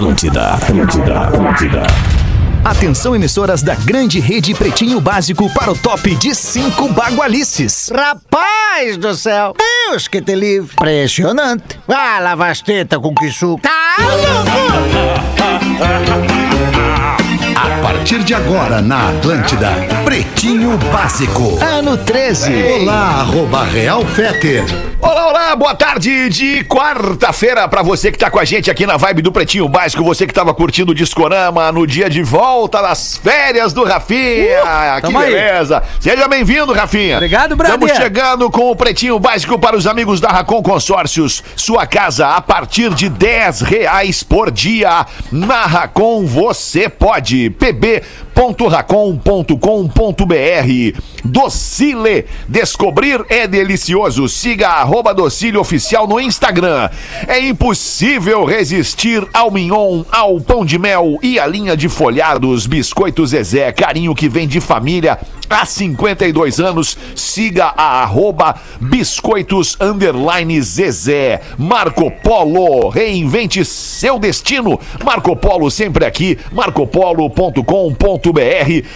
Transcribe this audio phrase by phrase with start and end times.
[0.00, 1.82] Atlântida, Atlântida, Atlântida.
[2.64, 7.92] Atenção emissoras da grande rede Pretinho Básico para o top de cinco bagualices.
[7.94, 9.54] Rapaz do céu!
[9.58, 10.72] Deus que te livre!
[10.72, 11.78] Impressionante!
[11.86, 13.60] Ah, lava as tetas com que suco!
[13.60, 13.96] Tá
[17.56, 19.70] A partir de agora na Atlântida,
[20.02, 21.58] Pretinho Básico.
[21.62, 22.50] Ano 13.
[22.80, 24.64] Olá, arroba Real Feter.
[25.02, 28.98] Olá, olá, boa tarde de quarta-feira pra você que tá com a gente aqui na
[28.98, 33.16] vibe do Pretinho Básico, você que tava curtindo o Discorama no dia de volta das
[33.16, 34.60] férias do Rafinha.
[34.96, 35.32] que tamo aí.
[35.32, 35.82] beleza.
[35.98, 37.16] Seja bem-vindo, Rafinha.
[37.16, 37.76] Obrigado, brother.
[37.76, 41.42] Estamos chegando com o Pretinho Básico para os amigos da Racon Consórcios.
[41.56, 45.06] Sua casa a partir de 10 reais por dia.
[45.32, 47.48] Na Racon você pode.
[48.40, 52.24] pb.racon.com.br Docile.
[52.48, 54.26] Descobrir é delicioso.
[54.28, 56.88] Siga arroba Docile Oficial no Instagram.
[57.28, 62.66] É impossível resistir ao mignon, ao pão de mel e à linha de folhados.
[62.66, 66.96] Biscoitos Zezé, carinho que vem de família há 52 anos.
[67.14, 71.42] Siga a arroba Biscoitos Underline Zezé.
[71.58, 74.80] Marco Polo, reinvente seu destino.
[75.04, 78.29] Marco Polo sempre aqui, marcopolo.com.br.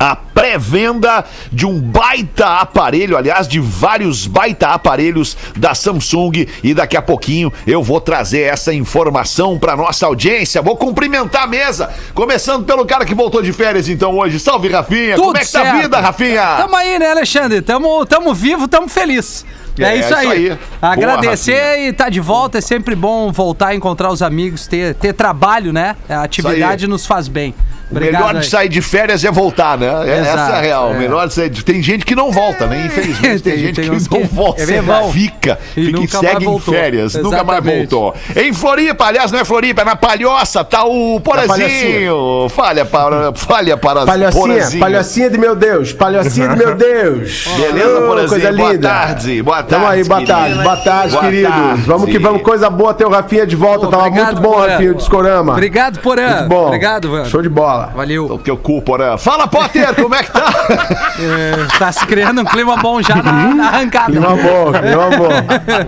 [0.00, 6.46] a pré-venda de um baita aparelho, aliás, de vários baita aparelhos da Samsung.
[6.64, 10.62] E daqui a pouquinho eu vou trazer essa informação para nossa audiência.
[10.62, 14.40] Vou cumprimentar a mesa, começando pelo cara que voltou de férias então hoje.
[14.40, 15.16] Salve, Rafinha!
[15.16, 15.82] Tudo Como é que tá a certo.
[15.82, 16.42] vida, Rafinha?
[16.56, 17.60] Tamo aí, né, Alexandre?
[17.60, 19.44] Tamo, tamo vivo, tamo feliz.
[19.78, 20.28] É, É, isso, isso aí.
[20.30, 20.48] aí.
[20.48, 20.58] Boa,
[20.92, 21.88] Agradecer Rafinha.
[21.88, 22.56] e tá de volta.
[22.58, 25.94] É sempre bom voltar a encontrar os amigos, ter, ter trabalho, né?
[26.08, 27.54] A atividade nos faz bem.
[27.90, 29.86] O melhor de sair de férias é voltar, né?
[29.86, 30.90] É- Essa é a Exato, real.
[30.94, 30.98] É.
[30.98, 31.64] melhor de sair de...
[31.64, 32.86] Tem gente que não volta, né?
[32.86, 34.62] Infelizmente, tem, Tem- gente tem que uns não que- volta.
[34.62, 34.66] é
[35.12, 37.14] fica, E fica e segue em férias.
[37.14, 37.90] Nunca mais Exatamente.
[37.90, 38.14] voltou.
[38.36, 42.48] Em Floripa, aliás, não é Floripa, é na Palhoça, tá o Porazinho.
[42.50, 44.80] Falha para, falha para Palhocinha, Porazinho.
[44.80, 47.44] palhocinha de meu Deus, palhocinha de meu Deus.
[47.58, 48.28] Beleza, Porazinho?
[48.30, 48.88] Coisa Boa linda.
[48.88, 51.50] tarde, boa Tamo tarde, aí, boa tarde, boa tarde, Boa queridos.
[51.50, 51.82] tarde.
[51.82, 53.86] Vamos que vamos, coisa boa ter o Rafinha de volta.
[53.86, 54.58] Pô, Tava obrigado, muito bom.
[54.60, 55.52] Rafinha, o Discorama.
[55.52, 56.36] Obrigado, Porã.
[56.36, 56.66] Muito bom.
[56.66, 57.26] Obrigado, mano.
[57.26, 57.79] Show de bola.
[57.86, 58.26] Valeu.
[58.26, 59.16] O teu cu, Porã.
[59.16, 60.46] Fala, Potter, como é que tá?
[61.20, 64.10] É, tá se criando um clima bom já na, na arrancada.
[64.10, 65.28] Clima bom, clima bom.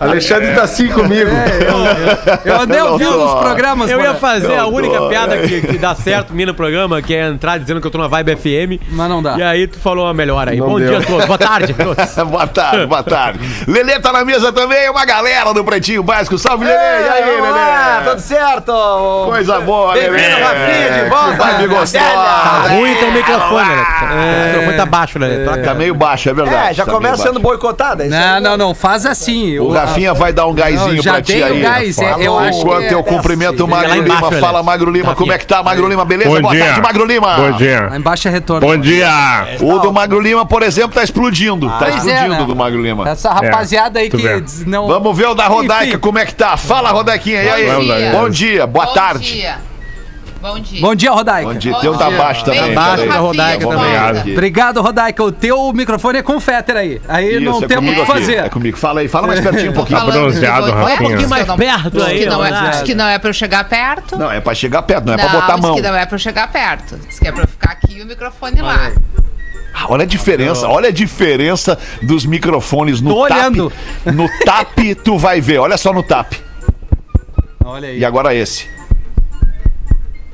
[0.01, 1.31] Alexandre tá assim comigo.
[2.45, 3.25] Eu andei Eu ouvindo tô.
[3.25, 5.47] os programas, Eu ia fazer a Eu única tô, piada é.
[5.47, 8.09] que, que dá certo mim no programa, que é entrar dizendo que eu tô na
[8.09, 8.83] Vibe FM.
[8.91, 9.37] Mas não dá.
[9.39, 10.59] E aí tu falou uma melhor aí.
[10.59, 10.89] Não Bom deu.
[10.89, 11.25] dia a todos.
[11.25, 11.75] Boa tarde.
[12.17, 13.39] a boa tarde, boa tarde.
[13.67, 16.37] Lelê tá na mesa também, uma galera do Pretinho Básico.
[16.37, 16.77] Salve, Lelê.
[16.77, 18.11] E aí, Lelê?
[18.11, 18.73] tudo certo?
[19.27, 20.11] Coisa boa, Lelê.
[20.11, 21.33] Bem-vindo, Rafinha, de volta.
[21.37, 22.05] Vibe gostosa.
[22.05, 23.87] Tá ruim teu microfone, né?
[24.43, 25.45] O microfone tá baixo, né?
[25.45, 25.63] Troca.
[25.63, 26.71] Tá meio baixo, é verdade.
[26.71, 28.03] É, já tá começa sendo boicotado.
[28.03, 28.41] é isso Não, aí.
[28.43, 28.75] não, não.
[28.75, 29.59] Faz assim.
[29.59, 31.61] O Rafinha vai dar um gásinho Não, já pra ti aí.
[31.61, 34.21] gás, é, eu acho Enquanto é- eu cumprimento o Magro Lima.
[34.29, 34.41] Lelê.
[34.41, 35.15] Fala, Magro Lima.
[35.15, 36.05] Como é que tá, Magro Lima?
[36.05, 36.31] Beleza?
[36.31, 37.37] Bom boa tarde, Magro Lima.
[37.37, 37.89] Bom dia.
[37.91, 38.67] Lá embaixo é retorno.
[38.67, 39.11] Bom dia.
[39.61, 41.69] O do Magro Lima, por exemplo, tá explodindo.
[41.79, 42.45] tá é, explodindo né?
[42.45, 43.09] do Magro Lima.
[43.09, 44.23] Essa rapaziada aí que
[44.67, 44.87] não.
[44.87, 46.57] Vamos ver o da Rodaica, como é que tá?
[46.57, 47.43] Fala, Rodaiquinha.
[47.43, 48.13] E aí?
[48.13, 48.67] Bom dia.
[48.67, 49.33] Bom boa Bom tarde.
[49.33, 49.72] Dia.
[50.43, 50.81] Bom dia.
[50.81, 51.49] Bom dia, Rodaica.
[51.53, 51.73] Bom dia.
[51.73, 52.61] Bom Teu tá baixo também.
[52.61, 53.77] Bem-vindo, baixo da Rodaica também.
[53.79, 54.31] Obrigado.
[54.33, 55.23] Obrigado, Rodaica.
[55.23, 57.01] O teu microfone é com féter aí.
[57.09, 58.35] Aí não Isso, é temos o que fazer.
[58.39, 58.77] É comigo.
[58.77, 60.01] Fala aí, fala mais pertinho um pouquinho.
[60.01, 60.85] falando bronzeado, Rafinha.
[60.85, 62.71] Olha, Um pouquinho diz que mais não- perto diz aí, que não é-.
[62.71, 64.19] Diz que não é pra eu chegar perto.
[64.19, 65.75] Não, é pra chegar perto, não é pra botar a diz mão.
[65.77, 66.97] que não é pra eu chegar perto.
[67.09, 68.91] Diz que é pra eu ficar aqui e o microfone lá.
[69.75, 73.39] Ah, Olha a diferença, olha a diferença dos microfones no Tô tap.
[73.39, 73.73] olhando.
[74.07, 75.59] No tap, tu vai ver.
[75.59, 76.33] Olha só no tap.
[77.65, 78.01] Olha aí.
[78.01, 78.67] E agora esse.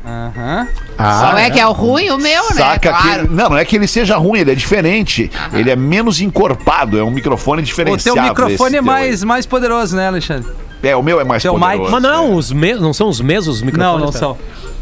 [0.08, 0.68] Aham.
[0.98, 2.54] Não é que é o ruim, o meu, né?
[2.56, 3.28] Saca Claro.
[3.28, 3.34] que.
[3.34, 5.30] Não, não é que ele seja ruim, ele é diferente.
[5.52, 8.18] Ele é menos encorpado, é um microfone O diferenciado.
[8.18, 10.50] teu microfone é mais, mais poderoso, né, Alexandre?
[10.82, 11.80] É, o meu é mais Teu poderoso.
[11.82, 12.80] mic- Mas não, os mes...
[12.80, 13.92] não são os mesmos microfones?
[13.92, 14.18] Não, não cara?
[14.18, 14.38] são.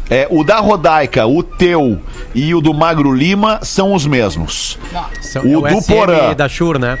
[0.09, 1.99] É, o da Rodaica, o teu
[2.33, 4.77] e o do Magro Lima são os mesmos.
[5.21, 6.33] São- O é do SM Porã.
[6.33, 6.97] da Shure, né?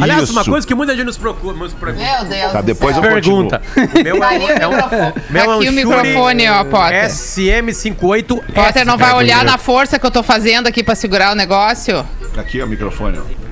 [0.00, 0.50] Aliás, uma Isso.
[0.50, 2.04] coisa que muita gente nos procura, nos pergunta.
[2.04, 2.52] Meu Deus.
[2.52, 3.04] Tá, depois céu.
[3.04, 3.60] eu Pergunta.
[3.76, 5.12] O meu Tá é, ali o um- é um, microfone.
[5.30, 7.04] meu é Tá um aqui o microfone, ó, Potter.
[7.10, 11.34] SM58 Potter não vai olhar na força que eu tô fazendo aqui pra segurar o
[11.34, 12.06] negócio?
[12.36, 13.49] Aqui é o microfone, ó.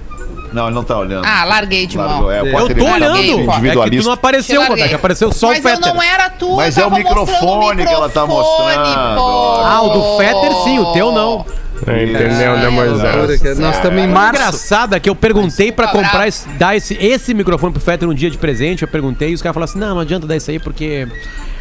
[0.59, 1.25] Não, ele não tá olhando.
[1.25, 2.31] Ah, larguei de Largou, mão.
[2.33, 3.17] é, Eu tô tá olhando.
[3.17, 4.67] É que tu não apareceu.
[4.67, 4.97] Rodaica.
[4.97, 5.89] Apareceu só Mas o Fetter.
[5.89, 9.17] eu não era tu, Mas é o microfone que ela tá mostrando.
[9.17, 9.61] pô.
[9.65, 11.47] Ah, o do Fetter sim, o teu não.
[11.81, 13.59] Entendeu, né, Moisés?
[13.59, 14.41] Nós estamos em março.
[14.41, 18.29] engraçada que eu perguntei pra comprar, esse, dar esse, esse microfone pro Fetter um dia
[18.31, 18.83] de presente.
[18.83, 21.07] Eu perguntei e os caras falaram assim: não, não adianta dar isso aí porque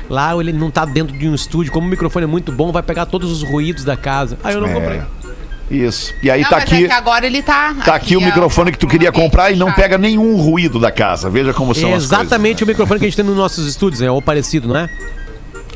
[0.09, 1.71] Lá ele não tá dentro de um estúdio.
[1.71, 4.37] Como o microfone é muito bom, vai pegar todos os ruídos da casa.
[4.43, 4.99] Aí eu não comprei.
[4.99, 5.26] É.
[5.69, 6.13] Isso.
[6.23, 6.85] E aí Não, tá mas aqui.
[6.85, 7.75] é que agora ele tá.
[7.83, 10.79] Tá aqui o ó, microfone que tu queria o comprar e não pega nenhum ruído
[10.79, 11.29] da casa.
[11.29, 14.01] Veja como são É as exatamente o microfone que a gente tem nos nossos estúdios,
[14.01, 14.89] é o parecido, não é?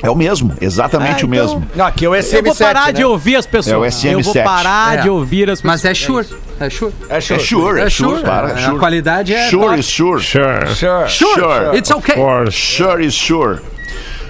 [0.04, 1.68] É o mesmo, exatamente Ah, o então- mesmo.
[1.76, 2.44] Não, aqui é o Eu SM7.
[2.46, 2.94] vou parar né?
[2.94, 3.74] de ouvir as pessoas.
[3.74, 4.12] É o SM7.
[4.14, 5.02] Eu vou parar É.
[5.02, 5.82] de ouvir as pessoas.
[5.84, 6.28] Mas é sure.
[6.60, 6.94] É sure.
[7.10, 7.40] É É sure.
[7.40, 8.24] sure, é É sure, sure.
[8.24, 8.80] para, A sure.
[8.80, 9.80] qualidade é Sure top.
[9.80, 10.24] is sure.
[10.24, 10.68] Sure.
[10.74, 11.08] Sure.
[11.10, 11.78] Sure.
[11.78, 12.16] It's okay.
[12.50, 13.60] Sure is sure.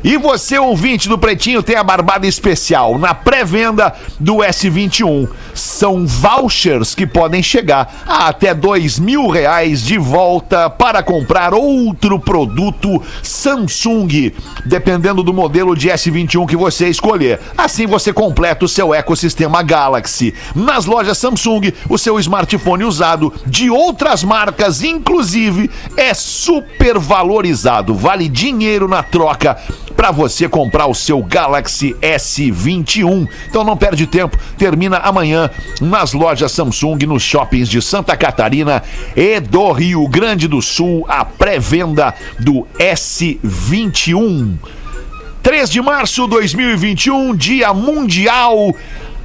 [0.08, 5.28] E você, ouvinte do Pretinho, tem a barbada especial na pré-venda do S21.
[5.54, 12.18] São vouchers que podem chegar a até dois mil reais de volta para comprar outro
[12.18, 14.32] produto Samsung,
[14.64, 17.42] dependendo do modelo de S21 que você escolher.
[17.58, 20.34] Assim você completa o seu ecossistema Galaxy.
[20.56, 27.94] Nas lojas Samsung, o seu smartphone usado de outras marcas, inclusive, é super valorizado.
[27.94, 29.58] Vale dinheiro na troca
[29.98, 33.28] para você comprar o seu Galaxy S21.
[33.50, 35.50] Então não perde tempo, termina amanhã
[35.82, 38.84] nas lojas Samsung, nos shoppings de Santa Catarina
[39.16, 44.56] e do Rio Grande do Sul, a pré-venda do S21.
[45.42, 48.76] 3 de março de 2021, Dia Mundial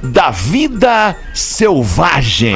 [0.01, 2.55] da Vida Selvagem.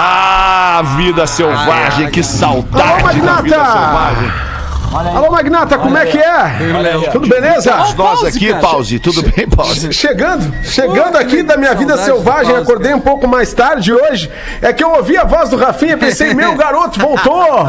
[0.00, 4.57] Ah, vida selvagem, que saudade da vida selvagem.
[4.90, 7.10] Alô, Magnata, como é que é?
[7.12, 7.76] Tudo beleza?
[7.76, 8.60] Nós Pause, aqui, cara.
[8.60, 9.92] pause, tudo bem, pause?
[9.92, 13.92] Chegando, chegando aqui da minha vida saudade selvagem, do pause, acordei um pouco mais tarde
[13.92, 14.30] hoje.
[14.62, 17.66] É que eu ouvi a voz do Rafinha e pensei, meu garoto voltou!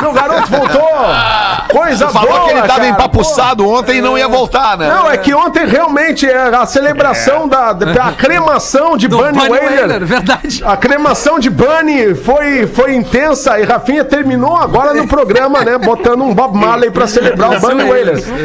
[0.00, 0.80] Meu garoto voltou!
[1.72, 2.44] Coisa Falou boa!
[2.44, 2.88] que ele tava cara.
[2.88, 4.88] empapuçado ontem e não ia voltar, né?
[4.88, 9.50] Não, é que ontem realmente é a celebração da, da cremação de Do Bunny, Bunny.
[9.50, 10.62] Wailer, verdade.
[10.64, 15.76] A cremação de Bunny foi, foi intensa e Rafinha terminou agora no programa, né?
[15.78, 17.82] Botando um Bob Marley pra celebrar o Bunny.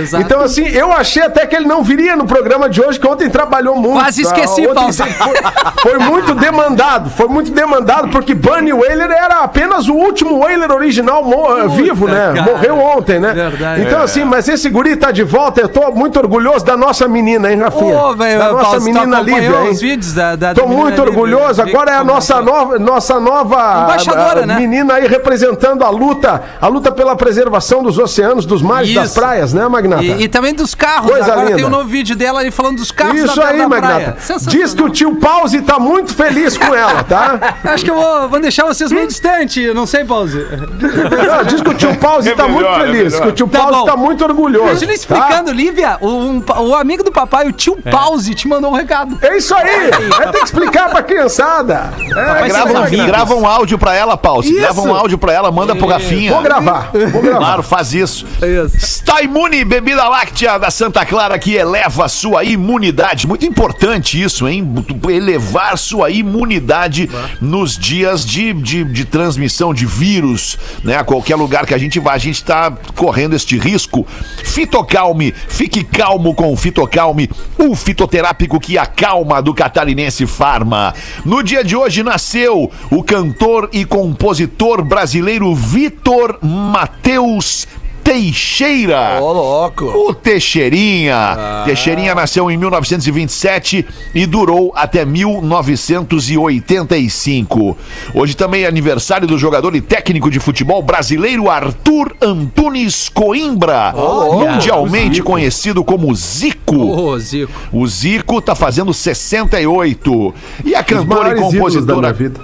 [0.02, 0.24] Exato.
[0.24, 3.30] Então, assim, eu achei até que ele não viria no programa de hoje, que ontem
[3.30, 4.00] trabalhou muito.
[4.00, 4.94] Quase esqueci, Ontem Paulo.
[4.94, 10.72] Foi, foi muito demandado, foi muito demandado, porque Bunny Wailer era apenas o último Wailer
[10.72, 12.32] original mo- vivo, né?
[12.36, 12.52] cara.
[12.52, 13.34] Morreu ontem, né?
[13.34, 13.82] Verdade.
[13.82, 17.52] Então, assim, mas esse guri tá de volta, eu tô muito orgulhoso da nossa menina,
[17.52, 17.98] hein, Rafinha?
[17.98, 19.70] Ô, velho, da nossa Paulo, tu menina Lívia, hein?
[19.72, 21.62] os vídeos da, da Tô da muito orgulhoso.
[21.62, 22.56] Agora é a que nossa comentou.
[22.56, 24.56] nova, nossa nova Embaixadora, ah, né?
[24.56, 29.20] menina aí representando a luta, a luta pela preservação dos oceanos, dos mares, das Isso.
[29.20, 30.04] praias, né, Magnata?
[30.04, 31.12] E, e também dos carros.
[31.12, 31.56] Coisa Agora linda.
[31.58, 33.68] tem um novo vídeo dela ali falando dos carros Isso da, aí, da.
[33.68, 34.18] Magnata.
[34.48, 37.56] Diz que o tio Pause tá muito feliz com ela, tá?
[37.66, 40.46] Acho que eu vou, vou deixar vocês meio distante, não sei, Pause.
[40.50, 43.22] Não, diz que o tio Pause É tá melhor, muito é feliz, melhor.
[43.24, 43.86] que o tio Tá Pause bom.
[43.86, 44.66] tá muito orgulhoso.
[44.66, 44.94] Imagina tá?
[44.96, 49.18] explicando, Lívia, o, um- o amigo do papai, o tio Pause, te mandou um recado.
[49.22, 49.90] É isso aí!
[50.10, 51.92] Vai ter que explicar pra criançada.
[52.16, 54.50] É, Grava, um, grava um áudio pra ela, Pause.
[54.52, 54.60] Isso.
[54.60, 56.32] Grava um áudio pra ela, manda pro Rafinha.
[56.34, 57.38] Vou gravar, vou gravar.
[57.40, 58.26] Claro, faz isso.
[58.42, 58.76] Isso.
[58.78, 63.28] Está imune, bebida láctea da Santa Clara que eleva a sua imunidade.
[63.28, 64.86] Muito importante isso, hein?
[65.10, 67.10] Elevar sua imunidade
[67.42, 70.98] nos dias de, de, de transmissão de vírus, né?
[70.98, 74.06] A qualquer lugar que a gente vá, a gente está correndo este risco.
[74.44, 80.94] Fitocalme, fique calmo com o Fitocalme, o fitoterápico que acalma do Catarinense Farma.
[81.24, 87.68] No dia de hoje nasceu o cantor e compositor brasileiro Vitor Mateus
[88.06, 89.20] Teixeira.
[89.20, 89.86] Ô, louco.
[89.86, 91.64] O Teixeirinha.
[91.66, 93.84] Teixeirinha nasceu em 1927
[94.14, 97.76] e durou até 1985.
[98.14, 103.92] Hoje também é aniversário do jogador e técnico de futebol brasileiro Arthur Antunes Coimbra,
[104.32, 106.78] mundialmente conhecido como Zico.
[106.78, 107.52] Ô, Zico.
[107.74, 110.32] O Zico tá fazendo 68.
[110.64, 112.14] E a Os cantora e ídolos da minha compositora.
[112.14, 112.40] vida.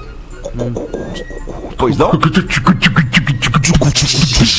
[1.78, 2.12] Pois não?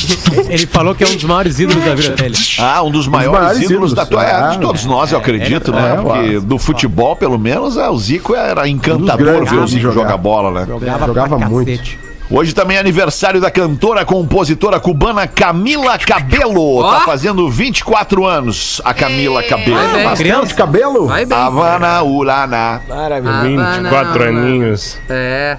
[0.49, 2.35] Ele falou que é um dos maiores ídolos da vida dele.
[2.59, 5.17] Ah, um dos maiores, maiores ídolos, ídolos, da tua, é, ah, de todos nós, eu
[5.17, 5.93] acredito, é, né?
[5.93, 9.91] é, Porque do futebol, pelo menos, é, o Zico era encantador grandes ver o Zico
[9.91, 10.17] jogar.
[10.17, 10.65] bola, né?
[10.67, 11.69] Jogava, Jogava muito.
[11.71, 11.99] cacete.
[12.31, 16.81] Hoje também é aniversário da cantora, compositora cubana Camila Cabelo.
[16.81, 19.49] Tá fazendo 24 anos a Camila Ei.
[19.49, 19.75] Cabelo.
[19.75, 20.03] Vai bem.
[20.03, 21.07] Bastante de cabelo?
[21.07, 21.37] Vai bem.
[21.37, 22.81] Havana Ulana.
[22.89, 24.41] Ah, 24 não, não.
[24.41, 24.97] aninhos.
[25.09, 25.57] É.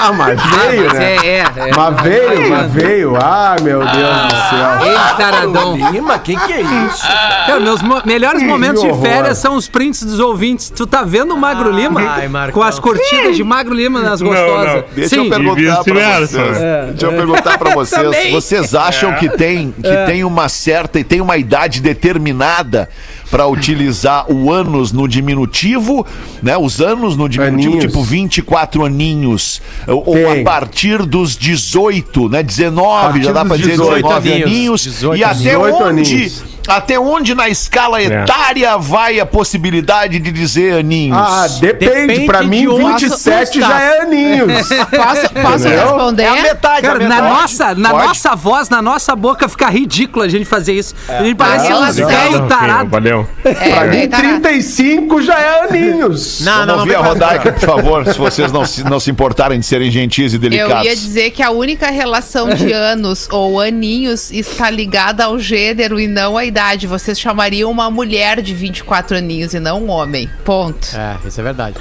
[0.00, 1.16] Ah, mas veio, mas né?
[1.16, 1.74] é, é, é.
[1.76, 3.16] Mas veio, mas veio.
[3.16, 4.86] Ah, meu Deus do céu.
[4.86, 5.76] Ei, taradão.
[5.90, 7.02] Lima, que que é isso?
[7.46, 10.70] Cara, meus mo- melhores momentos de férias são os prints dos ouvintes.
[10.70, 12.00] Tu tá vendo o Magro Lima?
[12.00, 12.54] Ai, Marcão.
[12.54, 14.74] com as curtidas de Magro Lima nas Não, gostosas.
[14.74, 14.84] não.
[14.94, 15.24] Deixa Sim.
[15.24, 16.56] eu perguntar pra vocês.
[16.60, 18.32] É, Deixa eu perguntar pra vocês.
[18.32, 22.88] Vocês acham que tem que tem uma certa e tem uma idade determinada
[23.34, 26.06] pra utilizar o anos no diminutivo,
[26.40, 26.56] né?
[26.56, 27.84] Os anos no diminutivo, Aninhos.
[27.92, 32.44] tipo 24 aninhos, ou, ou a partir dos 18, né?
[32.44, 34.46] 19, Partir já dá pra dizer 18 19 aninhos.
[34.48, 34.82] aninhos.
[34.84, 36.44] 18 e até 18 onde aninhos.
[36.68, 41.16] Até onde na escala etária vai a possibilidade de dizer aninhos?
[41.18, 41.94] Ah, depende.
[42.06, 44.68] Depende Pra mim, onde 27 tu já é aninhos.
[44.94, 46.22] Posso, posso responder?
[46.24, 47.34] É a metade, Cara, a na metade.
[47.34, 48.06] nossa, na Pode.
[48.08, 50.94] nossa voz, na nossa boca, fica ridículo a gente fazer isso.
[51.08, 52.90] A gente parece Ah, um velho tarado.
[52.90, 53.28] Valeu.
[53.42, 56.40] Pra É, mim, tá na- 35 já é aninhos.
[56.40, 56.80] Não, Vamos não, não.
[56.82, 57.08] ouvir a vem cá.
[57.08, 60.40] Rodaica, por favor, se vocês não se, não se importarem de serem gentis e Eu
[60.40, 60.84] delicados.
[60.86, 66.06] ia dizer que a única relação de anos ou aninhos está ligada ao gênero e
[66.06, 66.53] não à idade.
[66.86, 70.30] Vocês chamariam uma mulher de 24 aninhos e não um homem.
[70.44, 70.88] Ponto.
[70.96, 71.76] É, isso é verdade.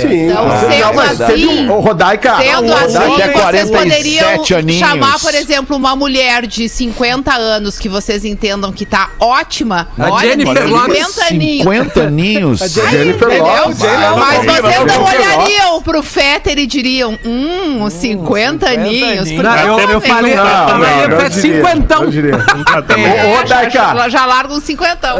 [0.00, 0.30] Sim.
[0.30, 2.36] Então, Não, sendo assim- um- Rodaica.
[2.36, 4.80] Sendo assim, a vocês 47 poderiam aninhos.
[4.88, 9.88] chamar, por exemplo, uma mulher de 50 anos que vocês entendam que tá ótima.
[9.98, 11.62] A Olha, Jennifer tem Lopez, 50 aninhos.
[11.62, 12.58] 50 aninhos.
[12.90, 13.44] Jennifer Entendeu?
[13.44, 13.78] Lopez.
[14.18, 19.28] Mas não vocês não não olhariam pro Fetter e diriam, hum, 50 aninhos.
[19.28, 19.42] aninhos.
[19.44, 20.68] Não, eu, eu falei, não eu é.
[20.68, 22.06] falei, não, é não não.
[22.96, 25.16] É, já, já larga um cinquentão.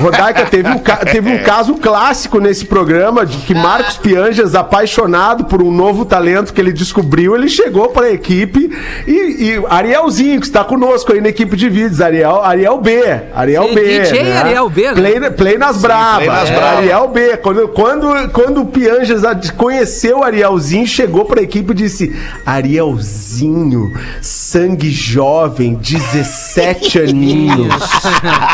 [0.00, 0.78] Rodaica, teve um,
[1.10, 6.52] teve um caso clássico nesse programa de que Marcos Pianjas, apaixonado por um novo talento
[6.52, 8.70] que ele descobriu, ele chegou para a equipe
[9.06, 13.02] e, e Arielzinho, que está conosco aí na equipe de vídeos, Ariel, Ariel B.
[13.34, 14.00] Ariel Sim, B.
[14.00, 14.94] DJ Ariel B, né?
[14.94, 16.50] Play, play nas Bravas.
[16.50, 16.62] É.
[16.62, 17.36] Ariel B.
[17.38, 19.22] Quando, quando, quando o Pianjas
[19.56, 27.74] conheceu o Arielzinho, chegou para a equipe e disse: Arielzinho, sangue jovem, 17 aninhos.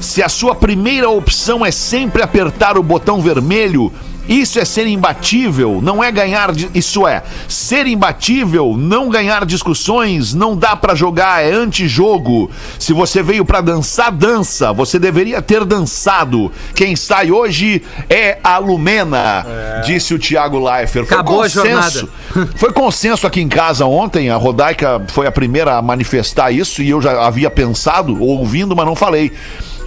[0.00, 3.90] Se a sua primeira opção é sempre apertar o botão vermelho,
[4.28, 6.50] isso é ser imbatível, não é ganhar.
[6.74, 12.50] Isso é, ser imbatível, não ganhar discussões, não dá pra jogar, é antijogo.
[12.78, 14.72] Se você veio pra dançar, dança.
[14.72, 16.50] Você deveria ter dançado.
[16.74, 19.46] Quem sai hoje é a Lumena,
[19.84, 21.06] disse o Thiago Leifert.
[21.06, 22.08] Foi Acabou a consenso.
[22.56, 24.30] Foi consenso aqui em casa ontem.
[24.30, 28.86] A Rodaica foi a primeira a manifestar isso e eu já havia pensado, ouvindo, mas
[28.86, 29.32] não falei.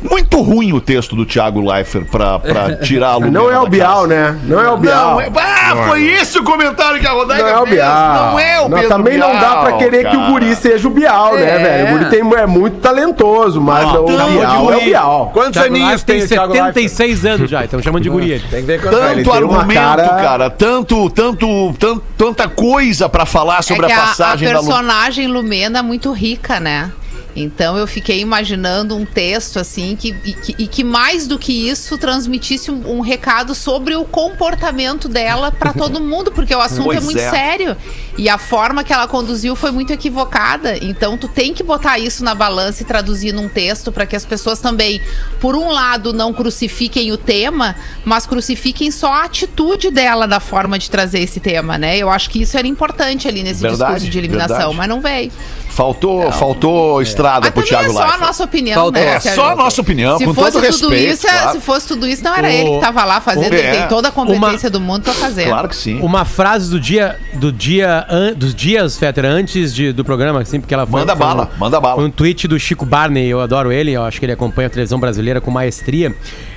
[0.01, 3.67] Muito ruim o texto do Thiago Leifert pra, pra tirar a Lumena Não é o
[3.67, 4.07] Bial, casa.
[4.07, 4.39] né?
[4.43, 5.11] Não é o Bial.
[5.15, 7.75] Não, é, ah, foi esse o comentário que a Rodaica Não é o fez.
[7.75, 8.31] Bial.
[8.31, 10.31] Não é o Pedro Também não dá pra Bial, querer que o cara.
[10.31, 11.57] guri seja o Bial, né, É.
[11.57, 11.87] velho?
[11.87, 14.81] O guri tem, é muito talentoso, mas não, o Bial é o.
[14.81, 15.29] Bial.
[15.33, 16.73] Quantos Thiago aninhos Leifert tem tem o Thiago Leifert?
[16.73, 18.43] 76 anos já, então chamando de guri ele.
[18.49, 20.49] Tem que ver quanto Tanto argumento, cara- cara.
[20.49, 24.75] tanto, tanto, tanto, tanta coisa pra falar sobre é a a, a passagem da Lumena.
[24.75, 26.91] personagem Lumena é muito rica, né?
[27.39, 31.69] Então eu fiquei imaginando um texto assim que e, que e que mais do que
[31.69, 36.85] isso transmitisse um, um recado sobre o comportamento dela pra todo mundo, porque o assunto
[36.85, 37.29] Pois é muito é.
[37.29, 37.77] sério
[38.17, 40.83] e a forma que ela conduziu foi muito equivocada.
[40.83, 44.25] Então tu tem que botar isso na balança e traduzir num texto pra que as
[44.25, 44.99] pessoas também,
[45.39, 50.79] por um lado, não crucifiquem o tema, mas crucifiquem só a atitude dela da forma
[50.79, 51.97] de trazer esse tema, né?
[51.97, 54.77] Eu acho que isso era importante ali nesse Verdade, discurso de eliminação, verdade.
[54.77, 55.31] mas não veio.
[55.69, 59.05] Faltou, faltou extrair Mas pro também Thiago é só a nossa opinião, né?
[59.15, 61.13] É só a nossa opinião, se com fosse todo tudo respeito.
[61.13, 61.51] isso, é- claro.
[61.51, 63.51] se fosse tudo isso, não era O- ele que tava lá fazendo.
[63.51, 63.71] o- Ele é.
[63.79, 65.45] tem toda a competência Uma- do mundo pra fazer.
[65.47, 65.99] Claro que sim.
[66.01, 70.59] Uma frase do dia, do dia, an- dos dias, Fetter, antes de- do programa, assim,
[70.59, 70.99] porque ela foi.
[71.01, 71.95] Manda foi um- bala, manda bala.
[71.95, 74.69] Foi um tweet do Chico Barney, eu adoro ele, eu acho que ele acompanha a
[74.69, 76.13] televisão brasileira com maestria.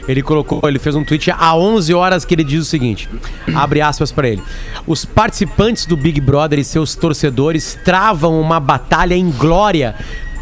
[0.09, 3.09] Ele colocou, ele fez um tweet há 11 horas que ele diz o seguinte:
[3.55, 4.43] abre aspas pra ele.
[4.87, 9.95] Os participantes do Big Brother e seus torcedores travam uma batalha inglória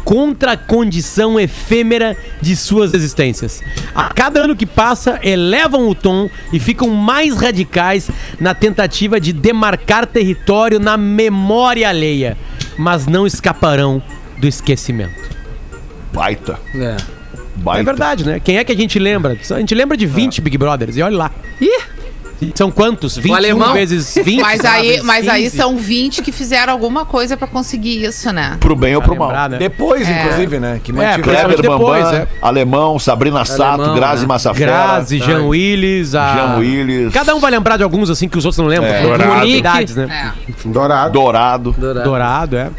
[0.09, 3.61] contra a condição efêmera de suas existências.
[3.93, 9.31] A cada ano que passa, elevam o tom e ficam mais radicais na tentativa de
[9.31, 12.35] demarcar território na memória alheia,
[12.75, 14.01] mas não escaparão
[14.39, 15.29] do esquecimento.
[16.11, 16.59] Baita.
[16.73, 16.97] É.
[17.57, 17.81] Baita.
[17.81, 18.39] É verdade, né?
[18.39, 19.37] Quem é que a gente lembra?
[19.51, 21.31] A gente lembra de 20 Big Brothers, e olha lá.
[21.61, 21.98] Ih!
[22.55, 23.15] São quantos?
[23.17, 23.73] 21 alemão?
[23.73, 24.41] vezes 20?
[24.49, 25.57] Mas aí, mas aí 15.
[25.57, 28.57] são 20 que fizeram alguma coisa pra conseguir isso, né?
[28.59, 29.27] Pro bem ou pro mal.
[29.27, 29.57] lembrar, né?
[29.57, 30.21] Depois, É.
[30.23, 30.79] inclusive, né?
[30.83, 32.27] Que É, Kleber depois, Bambam, é.
[32.41, 34.27] Alemão, Sabrina Sato, Alemão, Grazi né?
[34.27, 34.71] Massafera.
[34.71, 36.33] Grazi, Jean Willis, a...
[36.33, 37.13] Jean Willis.
[37.13, 38.89] Cada um vai lembrar de alguns, assim, que os outros não lembram.
[38.89, 39.01] É.
[39.01, 39.41] Dourado.
[39.41, 40.33] unidades, né?
[40.37, 40.67] É.
[40.67, 41.11] Dourado.
[41.11, 41.75] Dourado.
[41.77, 42.03] Dourado.
[42.03, 42.69] Dourado, é.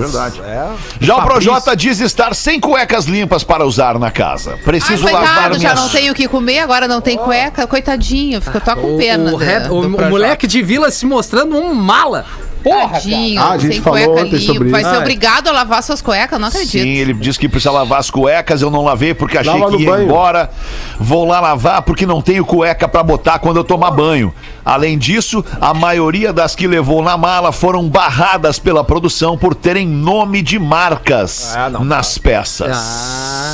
[0.00, 0.40] verdade.
[0.40, 0.68] É.
[1.00, 1.22] Já o.
[1.22, 4.52] Projota diz estar sem cuecas limpas para usar na casa.
[4.52, 5.80] Ai, Preciso lavar coitado, já minhas...
[5.80, 7.66] não tem o que comer, agora não tem cueca.
[7.66, 9.09] Coitadinho, fica tô com pena.
[9.16, 10.08] O, da- o- do o Projota.
[10.10, 12.24] moleque de vila se mostrando um mala.
[12.62, 14.70] Porra, Tadinho, Ah, a gente sem falou cueca ontem sobre limpa.
[14.72, 14.90] Vai isso.
[14.90, 16.82] ser Ah, obrigado a lavar suas cuecas, não acredito.
[16.82, 19.82] Sim, ele disse que precisa lavar as cuecas, eu não lavei porque achei Lava que
[19.82, 20.04] ia banho.
[20.04, 20.50] embora.
[20.98, 24.30] Vou lá lavar porque não tenho cueca pra botar quando eu tomar banho.
[24.62, 29.88] Além disso, a maioria das que levou na mala foram barradas pela produção por terem
[29.88, 32.76] nome de marcas Ah, não, nas peças.
[32.76, 33.49] Ah,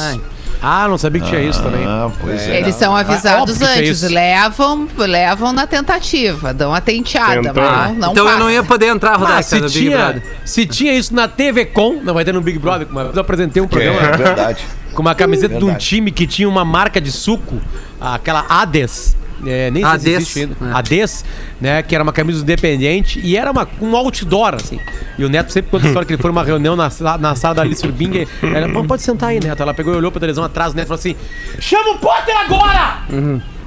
[0.63, 1.85] Ah, não sabia que tinha isso também.
[1.87, 2.59] Ah, pois é.
[2.61, 7.63] Eles são avisados é antes, levam, levam na tentativa, dão a tenteada, Tentou.
[7.63, 8.53] mas não, não então eu não passa.
[8.53, 10.23] ia poder entrar, Ah, Rodak, se, no Big tinha, Brother.
[10.45, 13.21] se tinha isso na TV Com, não vai ter no Big Brother, uma vez eu
[13.21, 14.65] apresentei um programa É verdade.
[14.93, 17.61] com uma camiseta de um time que tinha uma marca de suco,
[18.01, 19.17] aquela Ades.
[19.45, 20.57] É, nem sei se Ades, existe ainda.
[20.61, 20.73] é.
[20.78, 21.25] Ades,
[21.61, 21.83] né?
[21.83, 24.78] Que era uma camisa independente e era uma, um outdoor, assim.
[25.19, 26.88] E o Neto sempre conta a história que ele foi numa reunião na,
[27.19, 28.19] na sala da Alice Urbinga.
[28.21, 29.62] e Ela, "Pô, pode sentar aí, Neto.
[29.62, 31.16] Ela pegou e olhou pra televisão atrás, Neto falou assim:
[31.59, 33.02] chama o Potter agora!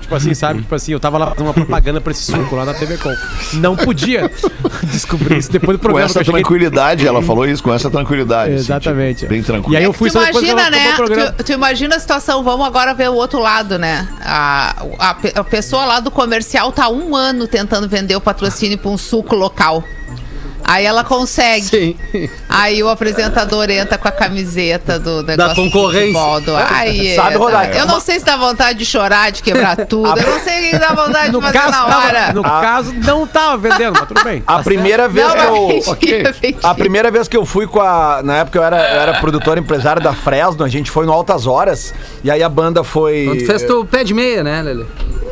[0.10, 0.62] Tipo assim, sabe?
[0.64, 3.16] Tipo assim, eu tava lá fazendo uma propaganda pra esse suco lá na TV Com.
[3.54, 4.30] Não podia
[4.92, 6.06] descobrir isso depois do Com programa.
[6.06, 8.54] essa que eu cheguei- tranquilidade, ela falou isso, com essa tranquilidade.
[8.54, 9.20] assim, Exatamente.
[9.20, 9.74] tipo, bem tranquilo.
[9.74, 10.94] E aí eu fui tu imagina, né?
[10.94, 11.32] o programa.
[11.34, 14.08] Tu, tu imagina a situação, vamos agora ver o outro lado, né?
[14.22, 18.90] A, a, a pessoa lá do comercial tá um ano tentando vender o patrocínio pra
[18.90, 19.84] um suco local.
[20.72, 21.66] Aí ela consegue.
[21.66, 22.30] Sim.
[22.48, 26.06] Aí o apresentador entra com a camiseta do negócio concorrência.
[26.08, 26.56] de futebol, do...
[26.56, 30.08] Aí, Sabe, Rodaica, Eu não sei se dá vontade de chorar, de quebrar tudo.
[30.20, 32.34] Eu não sei o que dá vontade No de fazer caso, na tava- hora.
[32.34, 34.44] no caso, não tava vendendo, mas tudo bem.
[34.46, 35.48] A primeira vez Não, que mas
[35.88, 35.94] eu.
[35.94, 36.58] mentira, mentira.
[36.62, 38.22] A primeira vez que eu fui com a.
[38.24, 41.48] Na época eu era, eu era produtor empresário da Fresno, a gente foi no Altas
[41.48, 41.94] Horas.
[42.24, 43.26] E aí a banda foi.
[43.28, 44.86] Quando fez teu pé de meia, né, Lele?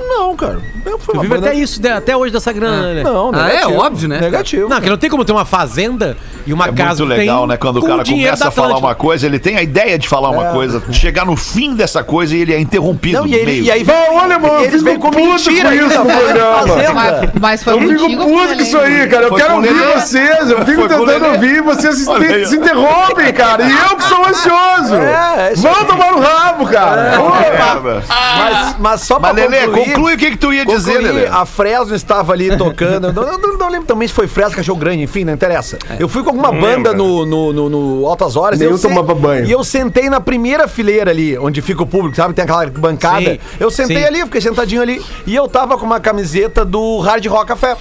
[0.08, 0.60] Não, cara.
[0.86, 1.92] Eu fui Tu uma vive banda- até isso, né?
[1.92, 3.04] até hoje dessa grana, né?
[3.04, 3.80] Não, Ah, é negativo.
[3.82, 4.20] óbvio, né?
[4.22, 4.70] Negativo.
[4.70, 6.16] Não, que não tem como ter uma fazenda
[6.46, 7.58] e uma É casa muito que legal, tem né?
[7.58, 8.88] Quando o com cara dinheiro começa da a falar Atlântida.
[8.88, 10.52] uma coisa, ele tem a ideia de falar uma É.
[10.54, 13.20] coisa, chegar no fim dessa coisa e ele é interrompido.
[13.20, 13.64] Não, e, no ele, meio.
[13.64, 15.92] e aí Não, olha, mano, eu eles fico vêm com puto mentira com isso no
[15.92, 16.68] falando programa.
[16.68, 16.94] fazenda.
[16.94, 19.24] Mas, mas foi Eu fico contigo, puto com isso aí, cara.
[19.26, 19.94] Eu Foi quero com o ouvir Lelê.
[19.94, 20.50] vocês.
[20.52, 21.28] Eu fico Foi com o tentando Lelê.
[21.36, 22.48] ouvir, vocês se, Olha aí, ó.
[22.48, 23.64] se interrompem, cara.
[23.66, 24.96] E eu que sou ansioso.
[24.96, 27.14] É, é isso Vão tomar no rabo, cara.
[27.18, 27.30] Pô.
[27.32, 28.04] Merda.
[28.08, 31.28] Mas, mas só pra Mas, Lelê, concluir, conclui o que, que tu ia dizer, Lelê.
[31.28, 33.12] A Fresno estava ali tocando.
[33.12, 35.78] não, não, não, não lembro também se foi Fresno, Cachorro Grande, enfim, não interessa.
[36.00, 38.60] Eu fui com alguma Não banda no, no, no, no Altas Horas.
[38.60, 39.46] Nem eu tomava banho.
[39.46, 42.34] E eu sentei na primeira fileira ali, onde fica o público, sabe?
[42.34, 43.32] Tem aquela bancada.
[43.32, 44.06] Sim, eu sentei sim.
[44.06, 45.04] ali, fiquei sentadinho ali.
[45.26, 47.76] E eu tava com uma camiseta do Hard Rock Café.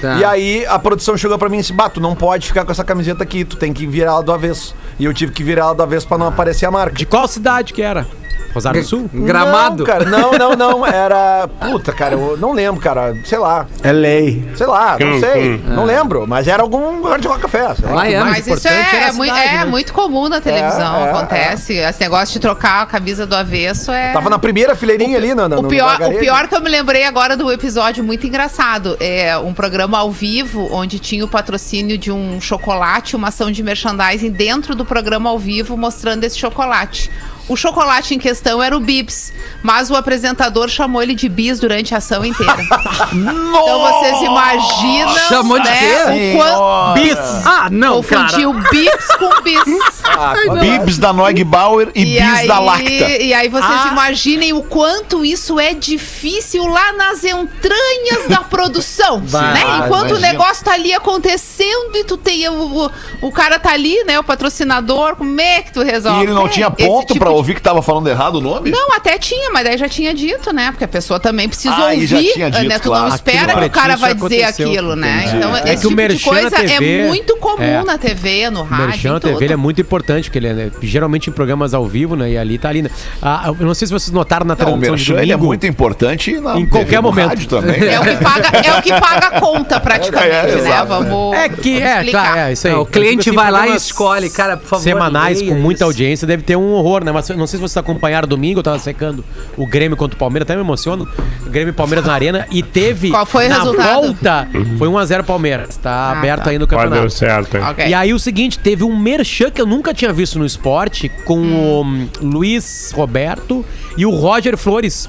[0.00, 0.18] Tá.
[0.18, 2.72] E aí a produção chegou pra mim e disse: Bah, tu não pode ficar com
[2.72, 4.74] essa camiseta aqui, tu tem que virar ela do avesso.
[4.98, 6.96] E eu tive que virar ela do avesso pra não aparecer a marca.
[6.96, 8.06] De qual cidade que era?
[8.54, 9.10] Rosário do Sul?
[9.12, 9.78] Gramado.
[9.78, 10.86] Não, cara, não, não, não.
[10.86, 11.46] Era.
[11.60, 13.14] Puta, cara, eu não lembro, cara.
[13.24, 13.66] Sei lá.
[13.82, 14.48] É lei.
[14.56, 15.54] Sei lá, não Hum, sei.
[15.56, 15.60] hum.
[15.66, 16.26] Não lembro.
[16.26, 17.74] Mas era algum Hard Rock Café.
[17.74, 17.94] sei lá.
[17.96, 18.30] Miami.
[18.30, 19.64] Mas isso importante é, era a mui- cidade, é né?
[19.66, 21.74] muito comum na televisão, é, acontece.
[21.74, 24.12] Esse negócio de trocar a camisa do avesso é.
[24.12, 26.20] Tava na primeira fileirinha ali, no, no, O no pior, o gargarejo.
[26.20, 30.66] pior que eu me lembrei agora do episódio muito engraçado é um programa ao vivo
[30.72, 35.38] onde tinha o patrocínio de um chocolate, uma ação de merchandising dentro do programa ao
[35.38, 37.10] vivo mostrando esse chocolate.
[37.48, 39.32] O chocolate em questão era o Bibs,
[39.62, 42.56] mas o apresentador chamou ele de Bis durante a ação inteira.
[42.60, 47.16] então vocês imaginam Chamou de né, o quanto Bis!
[47.46, 48.22] Ah, não, cara.
[48.24, 50.60] confundiu Bibs com Bis.
[50.60, 52.88] Bibs da Neugbauer e, Bis aí, da Lacta.
[52.90, 53.88] E aí vocês Ah.
[53.92, 59.60] imaginem o quanto isso é difícil lá nas entranhas da produção, Vai, né?
[59.84, 60.32] Enquanto o imagina.
[60.32, 62.90] negócio tá ali acontecendo e tu tem o, o,
[63.22, 66.20] o cara tá ali, né, o patrocinador, como é que tu resolve?
[66.20, 68.70] E ele não É, tinha ponto tipo pra ouvir que tava falando errado o nome?
[68.70, 70.70] Não, até tinha, mas daí já tinha dito, né?
[70.70, 72.78] Porque a pessoa também precisa Ah, e já ouvir, tinha dito, né?
[72.78, 73.08] Tu claro.
[73.08, 75.22] não espera Aqui no que o cara vai dizer aquilo, né?
[75.24, 75.36] Entendi.
[75.36, 77.84] Então, É esse que o tipo de merchan coisa TV é muito comum é.
[77.84, 80.54] na TV, no O rádio, Merchan em na TV é muito importante, porque ele é
[80.54, 82.30] né, geralmente em programas ao vivo, né?
[82.30, 82.82] E ali tá ali.
[82.82, 82.90] né?
[83.22, 85.34] Ah, eu não sei se vocês notaram na Não, o transmissão de Merchan ele é
[85.34, 85.46] domingo.
[85.48, 87.28] muito importante na Em TV, qualquer momento.
[87.28, 87.76] rádio também.
[87.86, 90.58] É o que paga, é o que paga a conta, praticamente, É, é, né?
[90.60, 90.86] exato.
[90.86, 91.36] Vamos.
[91.36, 92.24] É que, é, explicar.
[92.24, 92.72] claro, é isso aí.
[92.72, 94.82] É, o cliente digo assim, vai lá e escolhe, cara, por favor.
[94.82, 97.12] Semanais com muita audiência, deve ter um horror, né?
[97.12, 99.24] Mas não sei se vocês acompanharam domingo, eu tava secando
[99.56, 101.08] o Grêmio contra o Palmeiras, até me emociono.
[101.46, 103.10] O Grêmio e Palmeiras na Arena e teve.
[103.10, 104.02] Qual foi o na resultado?
[104.02, 105.76] volta, foi 1x0 Palmeiras.
[105.76, 106.50] Tá Ah, aberto tá.
[106.50, 107.12] aí no Quase deu campeonato.
[107.12, 107.62] certo, hein?
[107.70, 107.86] Ok.
[107.88, 111.38] E aí o seguinte, teve um merchan que eu nunca tinha visto no esporte com
[111.38, 113.64] o hum, Luiz Roberto
[113.96, 115.08] e o Roger Flores.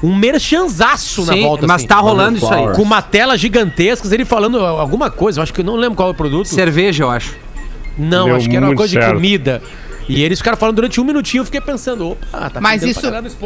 [0.00, 1.66] Um merchanzaço na Sim, volta.
[1.66, 1.86] mas assim.
[1.88, 2.72] tá rolando isso aí.
[2.74, 6.08] Com uma tela gigantesca, ele falando alguma coisa, eu acho que eu não lembro qual
[6.08, 6.46] é o produto.
[6.46, 7.34] Cerveja, eu acho.
[7.98, 9.14] Não, Deu acho que era uma muito coisa de certo.
[9.16, 9.60] comida.
[10.08, 13.02] E eles ficaram falando durante um minutinho, eu fiquei pensando, opa, tá Mas isso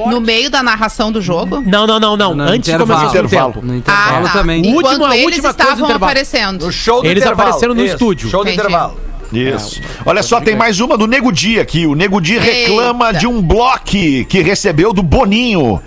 [0.08, 1.60] no meio da narração do jogo?
[1.66, 2.34] Não, não, não, não.
[2.34, 3.00] No Antes de intervalo.
[3.10, 3.66] começar o tempo.
[3.66, 4.38] No intervalo Ah, tá.
[4.38, 4.62] também.
[4.62, 5.96] O Enquanto última- eles última estavam intervalo.
[6.04, 6.66] aparecendo.
[6.66, 7.48] No show do Eles intervalo.
[7.48, 8.30] apareceram no Isso, estúdio.
[8.30, 8.60] Show do Entendi.
[8.66, 8.96] intervalo.
[9.32, 9.80] Isso.
[10.04, 11.86] Olha só, tem mais uma do Nego Di aqui.
[11.86, 13.18] O Nego Di reclama Eita.
[13.20, 15.80] de um bloco que recebeu do Boninho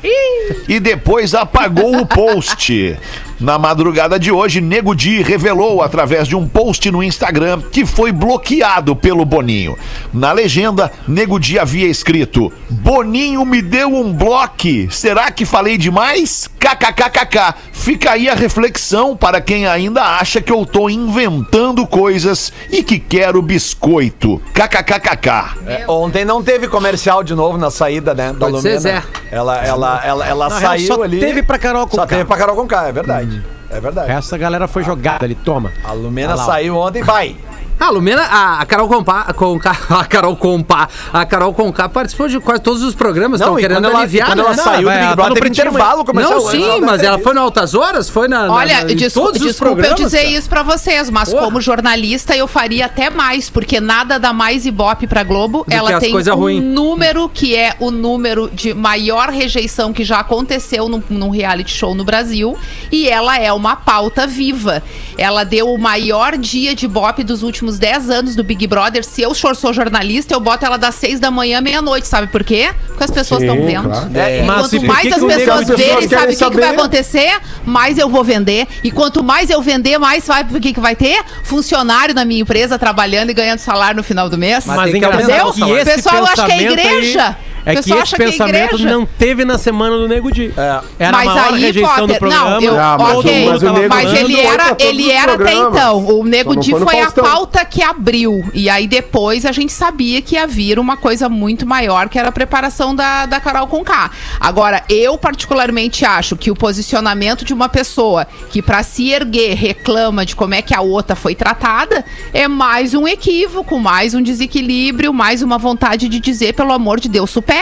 [0.68, 2.98] e depois apagou o post.
[3.40, 8.12] Na madrugada de hoje, Nego Di revelou através de um post no Instagram que foi
[8.12, 9.78] bloqueado pelo Boninho.
[10.14, 14.46] Na legenda, Nego Di havia escrito: Boninho me deu um bloco.
[14.90, 16.50] Será que falei demais?
[16.60, 17.56] KKKKK.
[17.72, 22.98] Fica aí a reflexão para quem ainda acha que eu tô inventando coisas e que
[23.00, 24.42] quero biscoito.
[24.54, 25.30] KKKKK.
[25.68, 28.34] É, ontem não teve comercial de novo na saída, né?
[28.34, 28.80] Da Pode ser, Lumena.
[28.80, 29.04] Zé.
[29.32, 31.20] Ela, ela, ela, ela real, saiu só ali.
[31.20, 32.06] teve pra Carol Só Conká.
[32.08, 33.25] teve pra Carol Conká, é verdade.
[33.70, 34.12] É verdade.
[34.12, 35.72] Essa galera foi jogada ali, toma.
[35.84, 37.36] A Lumena saiu ontem, vai.
[37.80, 42.28] Ah, a Lumena, a, a Carol Compá, Conká, a Carol Compá, a Carol Conká participou
[42.28, 44.44] de quase todos os programas, estão querendo ela, aliviar, quando né?
[44.46, 46.40] ela Não, saiu do vai, Big ela Brother, teve intervalo comercial.
[46.42, 49.28] Não, sim, ela mas ela foi no Altas Horas, foi na, na- Olha, na- desculpa,
[49.30, 50.00] todos os desculpa eu programas.
[50.12, 50.30] dizer cara.
[50.30, 51.44] isso pra vocês, mas Porra.
[51.44, 55.66] como jornalista eu faria até mais, porque nada dá mais ibope pra Globo.
[55.68, 56.62] Do Ela tem um ruim.
[56.62, 61.94] número que é o número de maior rejeição que já aconteceu num, num reality show
[61.94, 62.58] no Brasil.
[62.92, 64.82] E ela é uma pauta viva.
[65.18, 69.04] Ela deu o maior dia de ibope dos últimos 10 anos do Big Brother.
[69.04, 72.44] Se eu sou jornalista, eu boto ela das 6 da manhã à meia-noite, sabe por
[72.44, 72.70] quê?
[72.88, 73.90] Porque as pessoas estão vendo.
[73.90, 74.10] claro.
[74.16, 76.50] É, E Mas quanto mais que as que pessoas as pessoas verem, sabe o que,
[76.50, 77.38] que vai acontecer?
[77.66, 78.68] Mais eu vou vender.
[78.84, 81.22] E quanto mais eu vender, mais sabe o que, que vai ter?
[81.44, 84.66] Funcionário na minha empresa trabalhando e ganhando salário no final do mês.
[84.66, 85.08] Mas Mas tem que
[85.54, 87.38] que esse pessoal acha que é pensamento aí- igreja.
[87.66, 88.90] É que esse que é pensamento igreja.
[88.90, 90.54] não teve na semana do Nego Di.
[90.56, 90.80] É.
[91.00, 92.50] Era mas a maior aí, rejeição Potter, do programa.
[92.52, 95.34] não, eu, Ah, mas ok, o- mas o Nego mas Di ele era, ele era
[95.34, 96.06] até então.
[96.06, 98.44] O Nego Di foi a pauta que abriu.
[98.54, 102.30] E aí depois a gente sabia que ia vir uma coisa muito maior, que era
[102.30, 104.12] a preparação da, da Carol Conká.
[104.40, 110.26] Agora, eu particularmente acho que o posicionamento de uma pessoa que pra se erguer reclama
[110.26, 115.12] de como é que a outra foi tratada, é mais um equívoco, mais um desequilíbrio,
[115.14, 117.55] mais uma vontade de dizer, pelo amor de Deus, supera.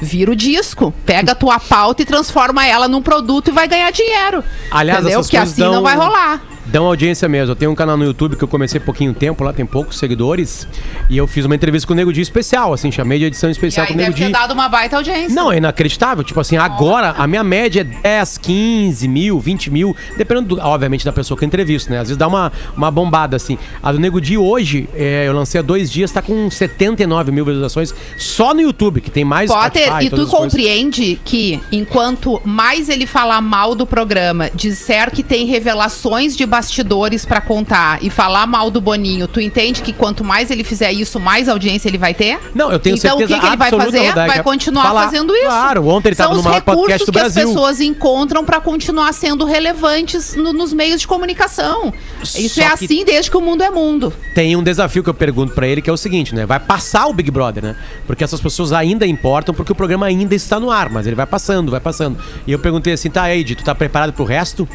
[0.00, 3.90] Vira o disco, pega a tua pauta e transforma ela num produto e vai ganhar
[3.90, 4.42] dinheiro.
[4.70, 5.20] Aliás, entendeu?
[5.20, 6.42] coisas assim dão- não vai rolar.
[6.66, 7.52] Dão audiência mesmo.
[7.52, 9.98] Eu tenho um canal no YouTube que eu comecei há pouquinho tempo, lá tem poucos
[9.98, 10.66] seguidores.
[11.08, 13.52] E eu fiz uma entrevista com o Nego Di especial, assim, chamei de edição E
[13.52, 14.32] especial aí com o Nego deve ter Di.
[14.32, 15.34] dado uma baita audiência.
[15.34, 16.24] Não, é inacreditável.
[16.24, 21.04] Tipo assim, agora a minha média é 10, 15 mil, 20 mil, dependendo, do- obviamente,
[21.04, 21.98] da pessoa que eu entrevisto, né?
[21.98, 23.56] Às vezes dá uma, uma bombada, assim.
[23.82, 27.44] A do Nego Di hoje, é, eu lancei há dois dias, tá com 79 mil
[27.44, 30.52] visualizações só no YouTube, que tem mais Potter, Spotify, e tu as coisas.
[30.52, 37.26] compreende que enquanto mais ele falar mal do programa, disser que tem revelações de bastidores
[37.26, 41.20] pra contar e falar mal do Boninho, tu entende que quanto mais ele fizer isso,
[41.20, 42.38] mais audiência ele vai ter?
[42.54, 44.12] Não, eu tenho então, certeza o que, que ele vai fazer?
[44.14, 45.04] Vai continuar falar.
[45.04, 45.44] fazendo isso.
[45.44, 47.42] Claro, ontem ele São tava no os maior podcast recursos do que Brasil.
[47.42, 51.92] as pessoas encontram pra continuar sendo relevantes no- nos meios de comunicação.
[52.22, 54.10] Isso Só é que- assim desde que o mundo é mundo.
[54.34, 56.46] Tem um desafio que eu pergunto pra ele, que é o seguinte, né?
[56.46, 57.76] Vai passar o Big Brother, né?
[58.06, 61.26] Porque essas pessoas ainda importam, porque o programa ainda está no ar, mas ele vai
[61.26, 62.18] passando, vai passando.
[62.46, 64.66] E eu perguntei assim, tá, Eide, tu tá preparado pro resto?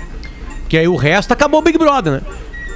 [0.72, 2.22] Que aí o resto acabou o Big Brother, né?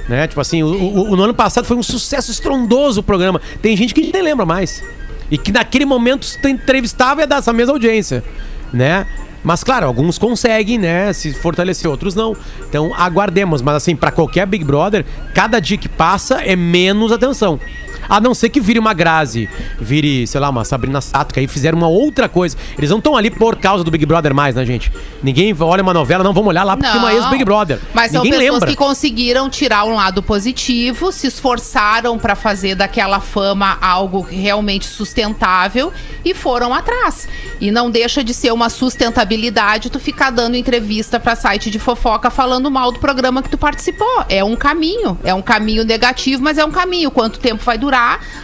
[0.06, 0.26] Né?
[0.28, 3.40] Tipo assim, o, o- o- no ano passado foi um sucesso estrondoso o programa.
[3.62, 4.84] Tem gente que nem lembra mais.
[5.30, 8.22] E que naquele momento tu entrevistava ia dar essa mesma audiência,
[8.70, 9.06] né?
[9.42, 12.36] Mas claro, alguns conseguem, né, se fortalecer, outros não.
[12.68, 17.58] Então aguardemos, mas assim, pra qualquer Big Brother, cada dia que passa é menos atenção.
[18.08, 19.48] A não ser que vire uma Grazi,
[19.80, 22.56] vire, sei lá, uma Sabrina Sato, que aí fizeram uma outra coisa.
[22.78, 24.92] Eles não estão ali por causa do Big Brother mais, né, gente?
[25.22, 27.16] Ninguém olha uma novela, não, vamos olhar lá porque é uma Não.
[27.16, 27.78] ex-Big Brother.
[27.94, 28.68] Mas são Ninguém pessoas lembra.
[28.70, 35.92] que conseguiram tirar um lado positivo, se esforçaram pra fazer daquela fama algo realmente sustentável
[36.24, 37.28] e foram atrás.
[37.60, 42.28] E não deixa de ser uma sustentabilidade tu ficar dando entrevista pra site de fofoca
[42.30, 44.24] falando mal do programa que tu participou.
[44.28, 47.10] É um caminho, é um caminho negativo, mas é um caminho.
[47.10, 47.95] Quanto tempo vai durar,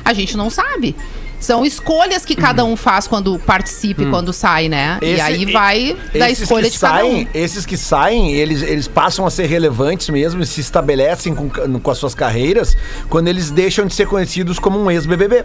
[0.05, 0.97] a gente não sabe.
[1.42, 4.98] São escolhas que cada um faz quando participa e quando sai, né?
[5.02, 7.26] e Esse- aí vai da esses escolha de cada saem, um.
[7.38, 11.90] Esses que saem, eles, eles passam a ser relevantes mesmo e se estabelecem com, com
[11.90, 12.76] as suas carreiras
[13.09, 15.44] quando eles deixam de ser conhecidos como um ex-BBB.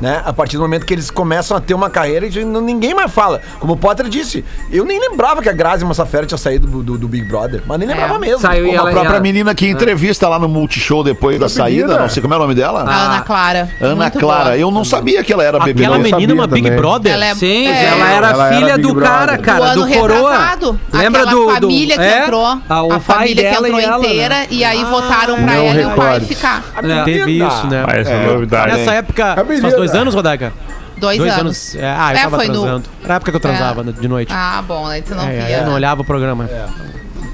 [0.00, 0.20] Né?
[0.24, 3.40] A partir do momento que eles começam a ter uma carreira e ninguém mais fala.
[3.60, 6.98] Como o Potter disse, eu nem lembrava que a Grazi Massafera tinha saído do, do-
[6.98, 8.40] do Big Brother, mas nem lembrava mesmo.
[8.40, 11.48] Saiu e Como ela- a própria ela- menina que entrevista lá no Multishow depois da
[11.48, 12.00] saída, menina.
[12.02, 12.82] não sei como é o nome dela.
[12.82, 13.70] A Ana Clara.
[13.80, 14.44] Ana Muito Clara.
[14.46, 14.56] boa.
[14.58, 15.82] Eu não sabia que ela era bebê.
[15.84, 16.78] Aquela menina, uma Big também.
[16.80, 17.12] Brother.
[17.12, 19.10] Ela é- Sim, é, ela era ela era filha Big do Brother.
[19.10, 20.30] cara, cara, do do, ano Coroa.
[20.32, 20.80] retrasado.
[20.92, 23.80] Lembra Aquela do, do família que é, entrou, a, o a pai família que entrou
[23.80, 24.46] e ela, inteira né?
[24.50, 26.62] e aí votaram pra não ela e o pai ficar.
[26.82, 27.04] É.
[27.04, 27.84] Teve isso, né?
[27.86, 28.26] Ah, essa é, É.
[28.26, 28.72] novidade.
[28.72, 30.52] Nessa época, A faz dois anos, Rodaca?
[30.96, 31.74] Dois, anos.
[31.74, 32.84] É, ah, eu É, tava foi no- transando.
[33.02, 34.32] Era a época que eu transava, né, de noite.
[34.34, 35.56] Ah, bom, aí tu não É, via.
[35.58, 36.48] eu não olhava o programa.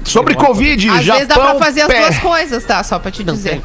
[0.03, 1.19] Sobre Covid, Às Japão.
[1.21, 2.83] vezes dá pra fazer as pé- duas coisas, tá?
[2.83, 3.61] Só pra te dizer.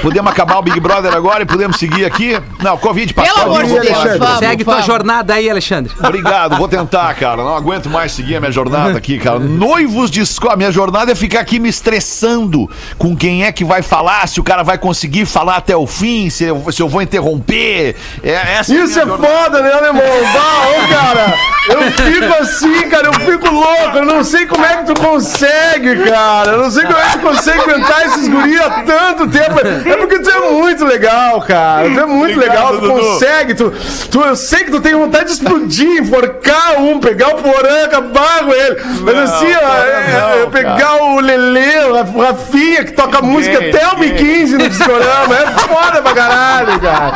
[0.00, 2.40] Podemos acabar o Big Brother agora e podemos seguir aqui?
[2.62, 3.34] Não, Covid passou.
[3.34, 4.18] Pelo amor de Deus, Alexandre.
[4.18, 4.86] vamos, Segue tua vamos.
[4.86, 5.92] jornada aí, Alexandre.
[5.98, 7.42] Obrigado, vou tentar, cara.
[7.42, 9.38] Não aguento mais seguir a minha jornada aqui, cara.
[9.38, 10.56] Noivos de escola.
[10.56, 14.44] Minha jornada é ficar aqui me estressando com quem é que vai falar, se o
[14.44, 17.96] cara vai conseguir falar até o fim, se eu, se eu vou interromper.
[18.22, 19.26] É, essa a Isso é jornada.
[19.26, 20.02] foda, né, alemão?
[20.32, 21.34] Bah, ô, cara,
[21.68, 23.96] eu fico assim, cara, eu fico louco.
[23.98, 25.63] Eu não sei como é que tu consegue,
[26.10, 26.50] cara.
[26.52, 29.60] Eu não sei como é que consegue aguentar esses guri há tanto tempo.
[29.88, 31.88] É porque tu é muito legal, cara.
[31.90, 33.00] Tu é muito Obrigado, legal, tu Dudu.
[33.00, 33.54] consegue.
[33.54, 33.72] Tu,
[34.10, 38.44] tu, eu sei que tu tem vontade de explodir, enforcar um, pegar o porã, acabar
[38.44, 38.76] com ele.
[39.00, 43.58] Mas assim, ó, cara, é- é não, pegar o Lelê, o Rafinha, que toca música
[43.58, 44.14] até o ninguém.
[44.14, 45.34] 15 no discorama.
[45.34, 47.12] É foda pra caralho, cara.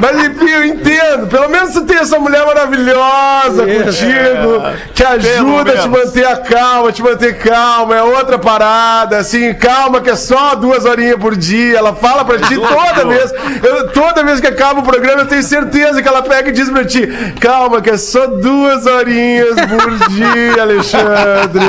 [0.00, 1.26] Mas enfim, eu entendo.
[1.28, 4.62] Pelo menos tu tem essa mulher maravilhosa contigo,
[4.94, 7.83] que ajuda a te manter a calma, te manter calma.
[7.92, 11.76] É outra parada, assim, calma, que é só duas horinhas por dia.
[11.78, 13.32] Ela fala pra ti toda vez.
[13.62, 16.70] eu- toda vez que acaba o programa, eu tenho certeza que ela pega e diz
[16.70, 17.06] pra ti:
[17.40, 21.64] calma, que é só duas horinhas por dia, Alexandre.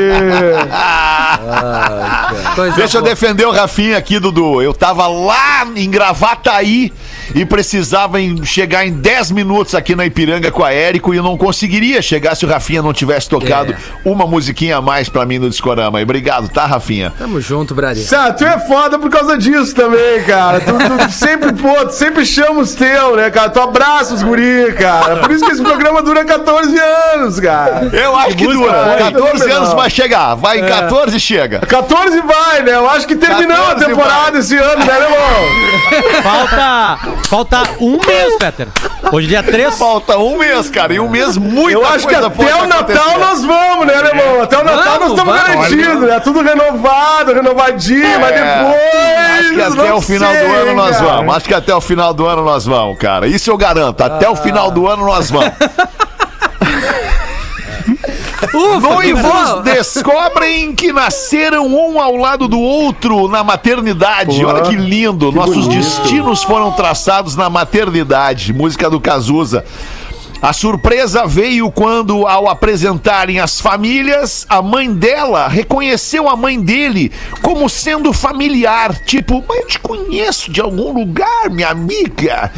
[2.56, 4.62] Coisa Deixa eu defender o Rafinha aqui, Dudu.
[4.62, 6.93] Eu tava lá em Gravataí
[7.34, 11.24] e precisava em- chegar em 10 minutos aqui na Ipiranga com a Érico e eu
[11.24, 13.78] não conseguiria chegar se o Rafinha não tivesse tocado É.
[14.04, 16.00] uma musiquinha a mais pra mim no Discorama.
[16.00, 17.14] E obrigado, tá, Rafinha?
[17.18, 18.06] Tamo junto, Brasil.
[18.38, 20.60] Tu é foda por causa disso também, cara.
[20.60, 23.50] Tu, tu sempre, pô, tu sempre chama os teus, né, cara?
[23.50, 25.18] Tu abraça os guri, cara.
[25.18, 26.78] Por isso que esse programa dura 14
[27.14, 27.90] anos, cara.
[27.94, 28.74] Eu acho que, dura.
[28.98, 29.12] foi?
[29.12, 29.58] 14 Legal.
[29.58, 30.36] anos vai chegar.
[30.36, 31.60] Vai em 14 e chega.
[31.60, 32.74] 14 vai, né?
[32.76, 34.40] Eu acho que terminou a 14 temporada vai.
[34.42, 36.22] esse ano, né, irmão?
[36.24, 38.67] Falta, falta um mês, Peter.
[39.12, 39.78] Hoje é dia 3.
[39.78, 40.93] Falta um mês, cara.
[40.93, 44.41] E um mês muito Eu acho que até o Natal nós vamos, né, irmão?
[44.41, 45.47] Até o Natal nós Vamos, estamos vamos.
[45.47, 46.19] garantidos, né?
[46.19, 49.36] Tudo renovado, renovadinho, mas depois.
[49.39, 51.10] Acho que até não o final do sei, ano nós cara.
[51.10, 51.36] vamos.
[51.36, 53.28] Acho que até o final do ano nós vamos, cara.
[53.28, 54.01] Isso eu garanto.
[54.01, 55.51] Até o final do ano nós vamos.
[58.82, 64.41] Noivos descobrem que nasceram um ao lado do outro na maternidade.
[64.41, 65.30] Pô, Olha que lindo.
[65.32, 65.78] que Nossos bonito.
[65.78, 68.54] destinos foram traçados na maternidade.
[68.54, 69.63] Música do Cazuza.
[70.41, 77.12] A surpresa veio quando, ao apresentarem as famílias, a mãe dela reconheceu a mãe dele
[77.41, 78.95] como sendo familiar.
[79.06, 82.52] Tipo, mas eu te conheço de algum lugar, minha amiga.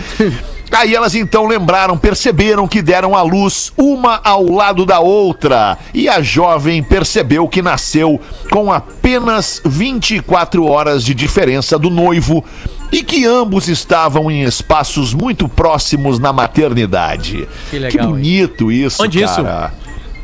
[0.71, 5.77] Aí elas então lembraram, perceberam que deram à luz uma ao lado da outra.
[5.93, 8.19] E a jovem percebeu que nasceu
[8.51, 12.43] com apenas 24 horas de diferença do noivo
[12.91, 17.47] e que ambos estavam em espaços muito próximos na maternidade.
[17.69, 18.11] Que legal, hein?
[18.13, 19.43] bonito isso, Onde isso?
[19.43, 19.73] cara.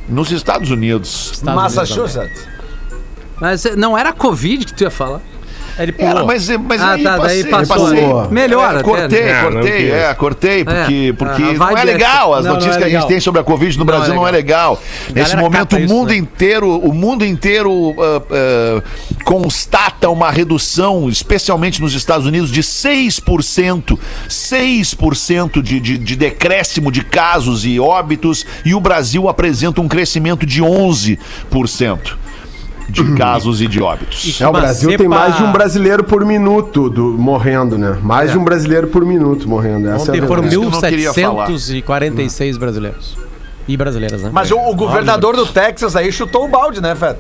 [0.08, 1.32] Nos Estados Unidos.
[1.34, 2.48] Estados Unidos Massachusetts.
[3.40, 5.22] Mas eh, não era Covid que tu ia falar?
[5.78, 6.12] Ele pulou.
[6.12, 7.90] Era, mas, mas Ah, aí tá, daí passei, passou.
[7.90, 8.32] passei.
[8.32, 9.32] Melhor É, até, cortei, né?
[9.34, 9.94] Ah, não cortei, quis.
[9.94, 12.34] é, cortei, porque, É, porque a não é é legal.
[12.34, 13.98] As Não, não notícias é que a gente tem sobre a Covid no Não é
[13.98, 14.82] Brasil não é legal.
[15.14, 16.18] Nesse momento, o isso, mundo né?
[16.18, 18.84] inteiro, o mundo inteiro ah, ah,
[19.24, 23.98] constata uma redução, especialmente nos Estados Unidos, de 6%.
[24.30, 30.46] 6% de, de, de decréscimo de casos e óbitos, e o Brasil apresenta um crescimento
[30.46, 32.23] de 11%
[32.90, 34.40] de casos e de óbitos.
[34.42, 37.98] É, o Brasil tem cepa- mais de um brasileiro por minuto do, morrendo, né?
[38.02, 39.90] Mais de um brasileiro por minuto morrendo.
[39.90, 40.62] Essa Ontem é a foram verdade.
[40.62, 41.48] Isso que eu não queria falar.
[41.50, 43.18] 1.746 brasileiros.
[43.68, 44.30] E brasileiras, né?
[44.34, 47.20] Mas o, o governador do Texas aí chutou o balde, né, Feta?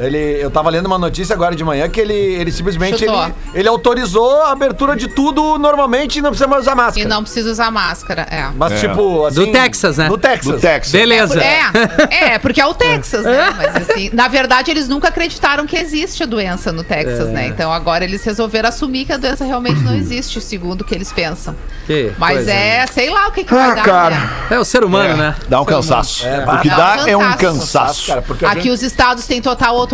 [0.00, 3.68] Ele, eu tava lendo uma notícia agora de manhã que ele, ele simplesmente ele, ele
[3.68, 7.08] autorizou a abertura de tudo normalmente e não precisa mais usar E máscara.
[7.08, 8.22] não precisa usar máscara.
[8.30, 8.48] É.
[8.56, 8.76] Mas É.
[8.88, 10.08] tipo, assim, Do Texas, né?
[10.08, 10.52] Do Texas.
[10.54, 10.92] Do Texas.
[10.92, 11.40] Beleza.
[11.42, 13.54] É, é, porque é o Texas, né?
[13.56, 17.32] Mas assim, na verdade, eles nunca acreditaram que existe a doença no Texas, É.
[17.32, 17.46] né?
[17.46, 21.12] Então agora eles resolveram assumir que a doença realmente não existe, segundo o que eles
[21.12, 21.54] pensam.
[21.86, 22.86] Que Mas é, né?
[22.86, 23.82] sei lá o que, que Ah, vai dar.
[23.84, 24.14] cara.
[24.16, 24.30] né?
[24.50, 25.34] É o ser humano, né?
[25.48, 26.26] Dá um cansaço.
[26.26, 28.06] É, o que dá dá um é um cansaço.
[28.06, 28.06] cansaço.
[28.38, 29.89] Cara, Aqui gente- os estados têm total autonomia,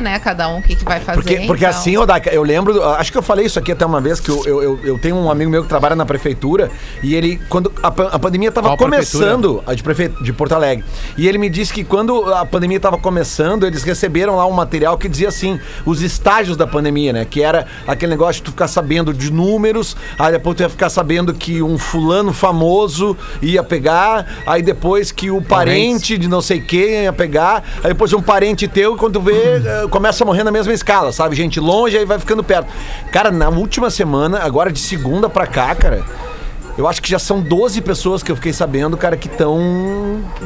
[0.00, 0.18] né?
[0.18, 1.20] Cada um o que, que vai fazer.
[1.20, 1.78] Porque, porque então.
[1.78, 4.44] assim, Rodaica, eu lembro, acho que eu falei isso aqui até uma vez, que eu,
[4.44, 6.70] eu, eu, eu tenho um amigo meu que trabalha na prefeitura
[7.02, 10.08] e ele, quando a, a pandemia tava Qual começando, a de, prefe...
[10.22, 10.84] de Porto Alegre,
[11.16, 14.98] e ele me disse que quando a pandemia tava começando, eles receberam lá um material
[14.98, 17.24] que dizia assim, os estágios da pandemia, né?
[17.24, 20.90] Que era aquele negócio de tu ficar sabendo de números, aí depois tu ia ficar
[20.90, 26.60] sabendo que um fulano famoso ia pegar, aí depois que o parente de não sei
[26.60, 30.44] quem ia pegar, aí depois um parente teu, quando tu vê, eh, começa a morrer
[30.44, 31.36] na mesma escala, sabe?
[31.36, 32.68] Gente longe, aí vai ficando perto.
[33.12, 36.04] Cara, na última semana, agora de segunda pra cá, cara.
[36.80, 39.58] Eu acho que já são 12 pessoas que eu fiquei sabendo, cara, que estão.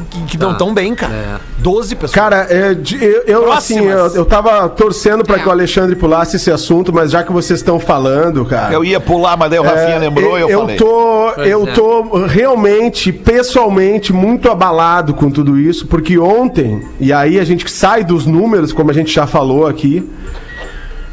[0.09, 0.55] que, que não Tá.
[0.59, 1.13] tão bem, cara.
[1.13, 1.35] É.
[1.59, 2.11] 12 pessoas.
[2.11, 5.39] Cara, é, de- eu, eu, assim, eu, eu tava torcendo pra É.
[5.39, 8.73] que o Alexandre pulasse esse assunto, mas já que vocês estão falando, cara.
[8.73, 10.75] Eu ia pular, mas daí o Rafinha É, lembrou e eu, eu falei.
[10.75, 11.71] tô, Pois eu é.
[11.71, 18.03] tô realmente, pessoalmente, muito abalado com tudo isso, porque ontem, e aí a gente sai
[18.03, 20.07] dos números, como a gente já falou aqui,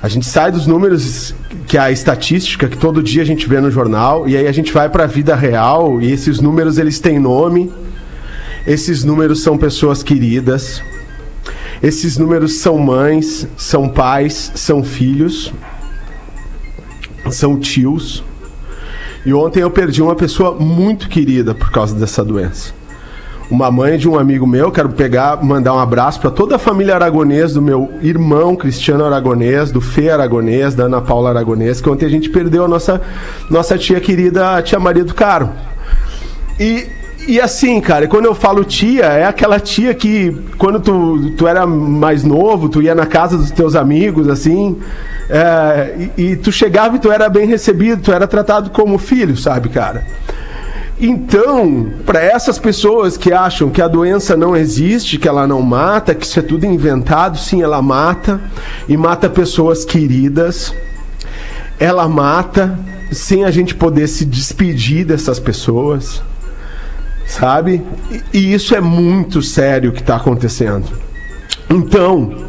[0.02, 1.32] a gente sai dos números
[1.72, 4.52] que é a estatística que todo dia a gente vê no jornal, e aí a
[4.52, 7.72] gente vai pra vida real, e esses números eles têm nome,
[8.66, 10.82] esses números são pessoas queridas,
[11.82, 15.50] esses números são mães, são pais, são filhos,
[17.30, 18.22] são tios.
[19.24, 22.74] E ontem eu perdi uma pessoa muito querida por causa dessa doença.
[23.52, 26.94] Uma mãe de um amigo meu, quero pegar, mandar um abraço para toda a família
[26.94, 32.06] aragonês, do meu irmão Cristiano Aragonês, do Fê Aragonês, da Ana Paula Aragonês, que ontem
[32.06, 33.02] a gente perdeu a nossa,
[33.50, 35.50] nossa tia querida, a tia Maria do Caro.
[36.58, 36.86] E,
[37.28, 41.66] e assim, cara, quando eu falo tia, é aquela tia que quando tu, tu era
[41.66, 44.78] mais novo, tu ia na casa dos teus amigos, assim,
[45.28, 49.36] é, e, e tu chegava e tu era bem recebido, tu era tratado como filho,
[49.36, 50.06] sabe, cara?
[51.00, 56.14] Então, para essas pessoas que acham que a doença não existe, que ela não mata,
[56.14, 58.40] que isso é tudo inventado, sim, ela mata
[58.88, 60.72] e mata pessoas queridas.
[61.80, 62.78] Ela mata
[63.10, 66.22] sem a gente poder se despedir dessas pessoas,
[67.26, 67.82] sabe?
[68.32, 70.86] E, isso é muito sério o que está acontecendo.
[71.68, 72.46] Então,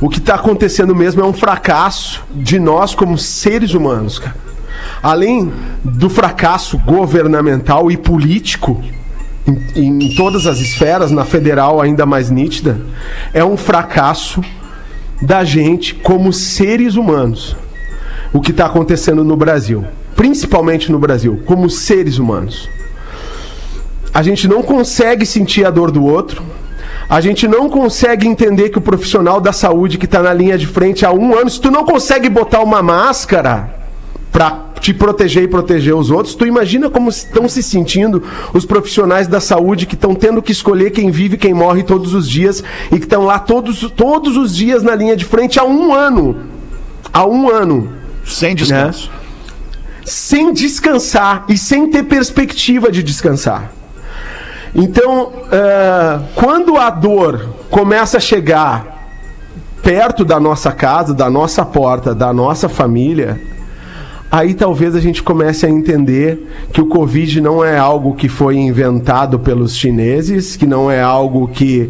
[0.00, 4.44] o que está acontecendo mesmo é um fracasso de nós como seres humanos, cara
[5.02, 5.52] além
[5.82, 8.82] do fracasso governamental e político
[9.76, 12.80] em, em, todas as esferas, na federal ainda mais nítida,
[13.32, 14.42] é um fracasso
[15.20, 17.56] da gente como seres humanos.
[18.32, 19.84] O que está acontecendo no Brasil,
[20.16, 22.68] principalmente no Brasil, como seres humanos.
[24.12, 26.42] A gente não consegue sentir a dor do outro.
[27.08, 30.66] A gente não consegue entender que o profissional da saúde que está na linha de
[30.66, 33.83] frente há um ano, se tu não consegue botar uma máscara
[34.34, 38.20] para te proteger e proteger os outros, tu imagina como estão se sentindo
[38.52, 42.14] os profissionais da saúde que estão tendo que escolher quem vive e quem morre todos
[42.14, 45.64] os dias e que estão lá todos, todos os dias na linha de frente há
[45.64, 46.36] um ano.
[47.12, 47.92] Há um ano.
[48.24, 49.08] Sem descanso.
[49.08, 49.18] Né?
[50.04, 53.70] Sem descansar e sem ter perspectiva de descansar.
[54.74, 59.12] Então, uh, quando a dor começa a chegar
[59.80, 63.53] perto da nossa casa, da nossa porta, da nossa família,
[64.34, 68.56] aí talvez a gente comece a entender que o Covid não é algo que foi
[68.56, 71.88] inventado pelos chineses, que não é algo que,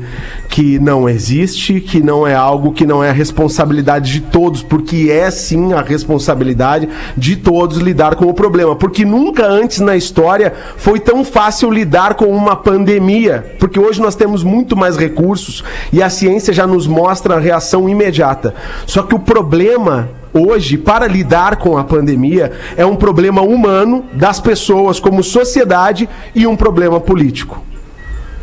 [0.50, 5.30] que não existe, que não é algo que não é responsabilidade de todos, porque é
[5.30, 8.76] sim a responsabilidade de todos lidar com o problema.
[8.76, 14.14] Porque nunca antes na história foi tão fácil lidar com uma pandemia, porque hoje nós
[14.14, 18.54] temos muito mais recursos e a ciência já nos mostra a reação imediata.
[18.84, 24.40] Só que o problema hoje, para lidar com a pandemia, é um problema humano das
[24.40, 27.64] pessoas como sociedade e um problema político.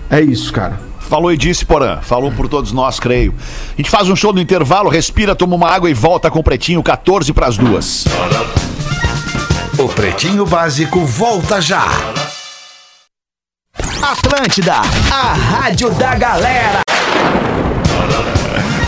[0.09, 0.79] É isso, cara.
[0.99, 1.99] Falou e disse, Porã.
[2.01, 3.35] Falou por todos nós, creio.
[3.73, 6.43] A gente faz um show no intervalo, respira, toma uma água e volta com o
[6.43, 8.05] Pretinho, 14 para as duas.
[9.77, 11.85] O Pretinho Básico volta já.
[14.01, 14.75] Atlântida,
[15.11, 16.81] a rádio da galera.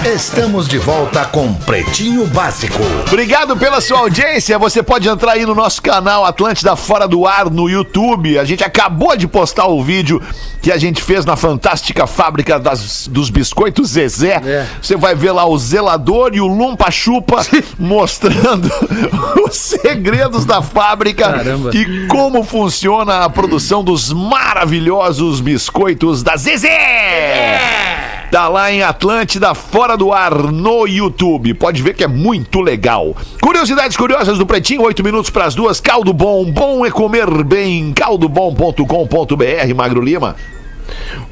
[0.06, 2.78] Estamos de volta com Pretinho Básico.
[3.08, 4.60] Obrigado pela sua audiência.
[4.60, 8.38] Você pode entrar aí no nosso canal Atlântida Fora do Ar no YouTube.
[8.38, 10.22] A gente acabou de postar o vídeo
[10.62, 14.42] que a gente fez na fantástica fábrica das- dos biscoitos Zezé.
[14.46, 14.68] É.
[14.82, 17.38] Você vai ver lá o zelador e o Lumpa Chupa
[17.80, 18.70] mostrando
[19.48, 21.72] os segredos da fábrica Caramba.
[21.74, 28.13] e como funciona a produção dos maravilhosos biscoitos da Zezé.
[28.34, 31.54] Tá lá em Atlântida, fora do ar, no YouTube.
[31.54, 33.16] Pode ver que é muito legal.
[33.40, 35.80] Curiosidades curiosas do Pretinho, 8 minutos para as duas.
[35.80, 37.94] Caldo Bom, bom é comer bem.
[37.94, 40.36] caldobom.com.br, Magro Lima.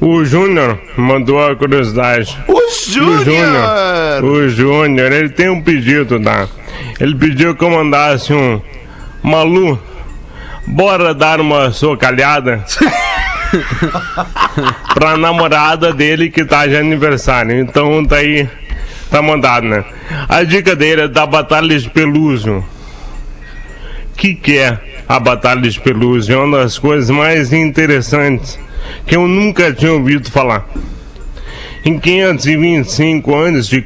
[0.00, 2.38] O Júnior mandou a curiosidade.
[2.46, 2.62] O!
[2.88, 4.22] Júnior.
[4.22, 6.46] O Júnior, ele tem um pedido, tá?
[7.00, 8.60] Ele pediu que eu mandasse um.
[9.20, 9.76] Malu,
[10.64, 12.64] bora dar uma socalhada?
[14.94, 17.60] pra namorada dele que tá de aniversário.
[17.60, 18.48] Então tá aí.
[19.10, 19.84] Tá mandado, né?
[20.26, 22.58] A dica dele é da Batalha de Pelúcio.
[22.58, 26.34] O que, que é a Batalha de Pelúcio?
[26.34, 28.58] É uma das coisas mais interessantes
[29.06, 30.66] que eu nunca tinha ouvido falar.
[31.84, 33.84] Em 525 a.C.,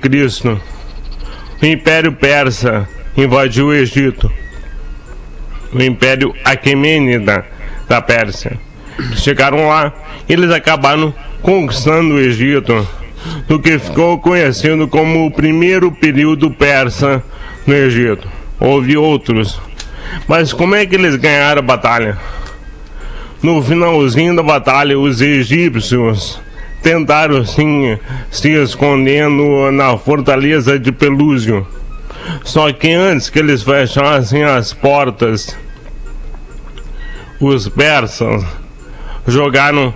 [1.61, 4.31] o Império Persa invadiu o Egito.
[5.73, 7.45] O Império Aquemênida
[7.89, 8.66] da Pérsia.
[9.16, 9.92] Chegaram lá,
[10.28, 12.86] eles acabaram conquistando o Egito,
[13.49, 17.22] no que ficou conhecido como o primeiro período persa
[17.66, 18.28] no Egito.
[18.59, 19.61] Houve outros.
[20.26, 22.18] Mas como é que eles ganharam a batalha?
[23.42, 26.40] No finalzinho da batalha, os egípcios
[26.82, 27.99] tentaram sim
[28.30, 31.66] se escondendo na fortaleza de Pelúcio.
[32.42, 35.57] Só que antes que eles fechassem as portas,
[37.38, 38.44] os persas
[39.27, 39.93] jogaram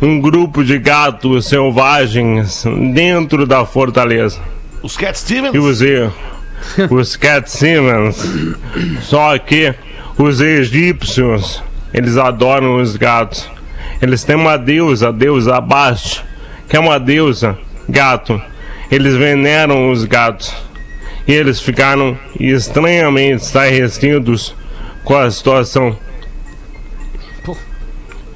[0.00, 4.40] um grupo de gatos selvagens dentro da fortaleza.
[4.82, 5.54] Os Cat Stevens?
[5.54, 5.80] E os,
[6.90, 8.16] os Cat Simmons.
[9.02, 9.74] Só que
[10.18, 11.62] os egípcios,
[11.94, 13.48] eles adoram os gatos.
[14.02, 16.22] Eles têm uma deusa, a deusa Abaste,
[16.68, 17.58] que é uma deusa
[17.88, 18.40] gato.
[18.90, 20.54] Eles veneram os gatos.
[21.26, 24.54] E eles ficaram estranhamente estarrecidos
[25.02, 25.96] com a situação.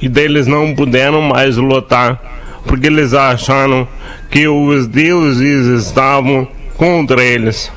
[0.00, 2.20] E daí eles não puderam mais lutar,
[2.66, 3.86] porque eles acharam
[4.30, 7.70] que os deuses estavam contra eles.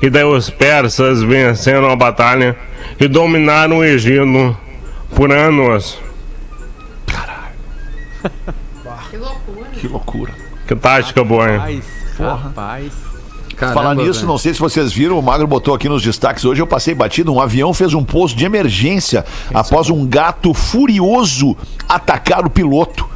[0.00, 2.56] E daí os persas venceram a batalha
[2.98, 4.56] e dominaram o Egito
[5.14, 6.00] por anos.
[9.10, 9.68] Que loucura.
[9.72, 10.32] Que loucura.
[10.66, 11.82] Que tática boa, hein?
[12.18, 13.11] Rapaz, rapaz.
[13.68, 14.28] Falar Caramba, nisso, velho.
[14.28, 17.32] não sei se vocês viram, o Magro botou aqui nos destaques hoje, eu passei batido,
[17.32, 21.56] um avião fez um pouso de emergência após um gato furioso
[21.88, 23.12] atacar o piloto.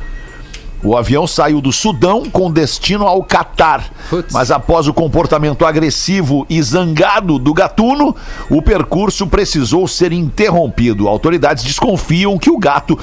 [0.82, 3.90] O avião saiu do Sudão com destino ao Catar.
[4.08, 4.32] Putz.
[4.32, 8.14] Mas após o comportamento agressivo e zangado do gatuno,
[8.48, 11.08] o percurso precisou ser interrompido.
[11.08, 12.96] Autoridades desconfiam que o gato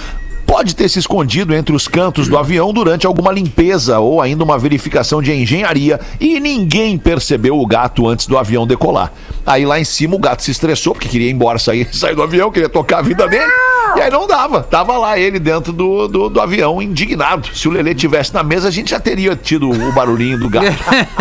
[0.45, 4.57] pode ter se escondido entre os cantos do avião durante alguma limpeza ou ainda uma
[4.57, 9.11] verificação de engenharia e ninguém percebeu o gato antes do avião decolar.
[9.45, 12.21] Aí lá em cima o gato se estressou porque queria ir embora, sair, sair do
[12.23, 13.51] avião, queria tocar a vida dele.
[13.95, 14.63] E aí não dava.
[14.63, 17.47] Tava lá ele dentro do, do, do avião, indignado.
[17.53, 20.65] Se o Lelê tivesse na mesa, a gente já teria tido o barulhinho do gato.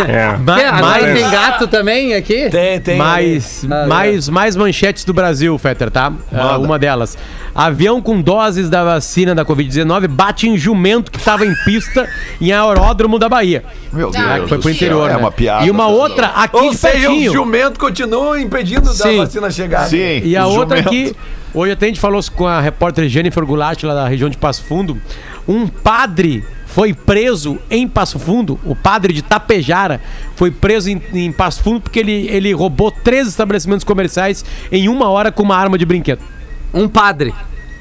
[0.08, 0.36] É.
[0.38, 2.48] Ma- Que, agora mais, tem gato também aqui?
[2.50, 2.96] Tem, tem.
[2.96, 6.12] mais, Ah, mais, mais manchetes do Brasil, Fetter, tá?
[6.32, 7.16] Ah, uma delas.
[7.55, 12.09] Avião com doses da vacina da Covid-19 bate em jumento que estava em pista
[12.40, 13.62] em aeródromo da Bahia.
[13.92, 14.24] Meu Deus.
[14.24, 15.18] Ah, que foi pro interior, É né?
[15.18, 15.66] uma piada.
[15.66, 17.32] E uma outra aqui Ou seja, os pertinho.
[17.32, 19.18] jumentos continuam impedindo da Sim.
[19.18, 19.86] vacina chegar.
[19.86, 20.22] Sim.
[20.24, 21.11] E a outra jumentos.
[21.11, 21.16] aqui,
[21.53, 24.64] hoje até a gente falou com a repórter Jennifer Goulart, lá da região de Passo
[24.64, 24.96] Fundo.
[25.46, 30.00] Um padre foi preso em Passo Fundo, o padre de Tapejara
[30.36, 35.11] foi preso em, em Passo Fundo porque ele, ele roubou três estabelecimentos comerciais em uma
[35.11, 36.22] hora com uma arma de brinquedo.
[36.74, 37.34] Um padre.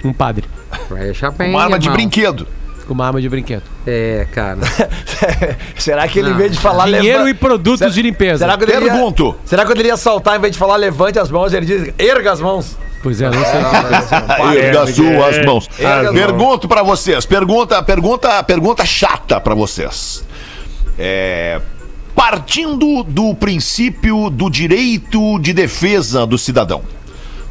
[0.03, 0.45] Um padre.
[0.89, 1.97] Vai deixar bem, Uma arma de irmão.
[1.97, 2.47] brinquedo.
[2.87, 3.61] Com uma arma de brinquedo.
[3.87, 4.59] É, cara.
[5.77, 8.39] Será que ele, em vez de falar Dinheiro leva- e produtos Será- de limpeza.
[8.39, 9.35] Será que, ele iria- Pergunto.
[9.45, 12.31] será que ele iria saltar, em vez de falar levante as mãos, ele diz erga
[12.31, 12.75] as mãos?
[13.03, 14.59] Pois é, não sei.
[14.59, 15.69] Erga as suas mãos.
[15.79, 17.25] Erga as Pergunto pra vocês.
[17.25, 20.23] Pergunta, pergunta, pergunta chata pra vocês.
[20.99, 21.59] É.
[22.15, 26.81] partindo do princípio do direito de defesa do cidadão.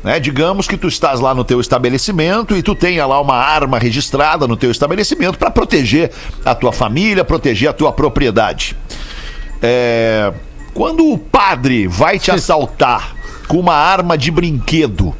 [0.03, 0.19] Né?
[0.19, 4.49] Digamos que tu estás lá no teu estabelecimento e tu tenha lá uma arma registrada
[4.49, 6.11] no teu estabelecimento para proteger
[6.45, 8.77] a tua família, proteger a tua propriedade.
[9.63, 10.33] É,
[10.73, 13.15] Quando o padre vai te assaltar
[13.47, 15.15] com uma arma de brinquedo,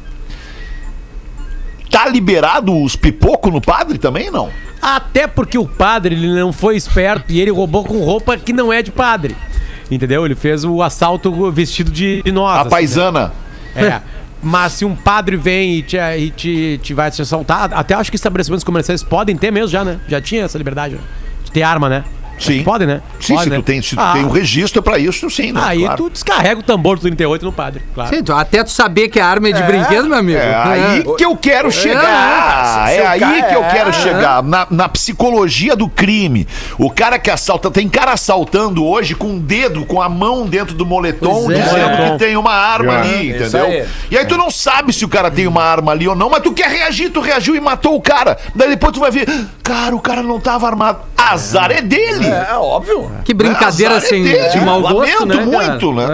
[1.89, 4.49] tá liberado os pipocos no padre também, não?
[4.81, 8.73] Até porque o padre ele não foi esperto e ele roubou com roupa que não
[8.73, 9.35] é de padre.
[9.91, 10.25] Entendeu?
[10.25, 12.57] Ele fez o assalto vestido de, de nós.
[12.57, 13.31] A assim, paisana.
[13.75, 14.01] né?
[14.07, 14.20] É.
[14.41, 18.09] Mas se um padre vem e te, e te, te vai te assaltar, até acho
[18.09, 19.99] que estabelecimentos comerciais podem ter mesmo já, né?
[20.07, 21.01] Já tinha essa liberdade né?
[21.43, 22.03] de ter arma, né?
[22.43, 22.63] Sim.
[22.63, 23.01] Pode, né?
[23.19, 23.55] Sim, Pode, se né?
[23.57, 25.61] tu tem, se tu Ah, tem um registro pra isso, sim, né?
[25.63, 25.97] Aí Claro.
[25.97, 28.15] tu descarrega o tambor do 38 no padre, claro.
[28.15, 30.37] Sim, tu- até tu saber que a arma é de brinquedo, meu amigo.
[30.39, 32.87] É aí que eu quero chegar.
[32.87, 33.93] se É, o aí cara- que eu quero é.
[33.93, 34.43] chegar.
[34.43, 36.47] Na, na psicologia do crime.
[36.77, 37.69] O cara que assalta.
[37.71, 41.61] Tem cara assaltando hoje com o dedo, com a mão dentro do moletom, Pois é.
[41.63, 42.97] dizendo que tem uma arma É.
[43.01, 43.65] ali, entendeu?
[43.65, 43.85] aí.
[44.09, 46.41] E aí tu não sabe se o cara tem uma arma ali ou não, mas
[46.41, 48.37] tu quer reagir, tu reagiu e matou o cara.
[48.55, 49.27] Daí depois tu vai ver,
[49.63, 50.99] cara, o cara não tava armado.
[51.29, 52.27] Azar é dele.
[52.27, 53.11] É, óbvio.
[53.23, 54.49] Que brincadeira Azar é assim, dele.
[54.49, 55.35] de mau gosto, Lamento né?
[55.35, 55.45] cara?
[55.69, 56.03] muito, né?
[56.03, 56.07] É?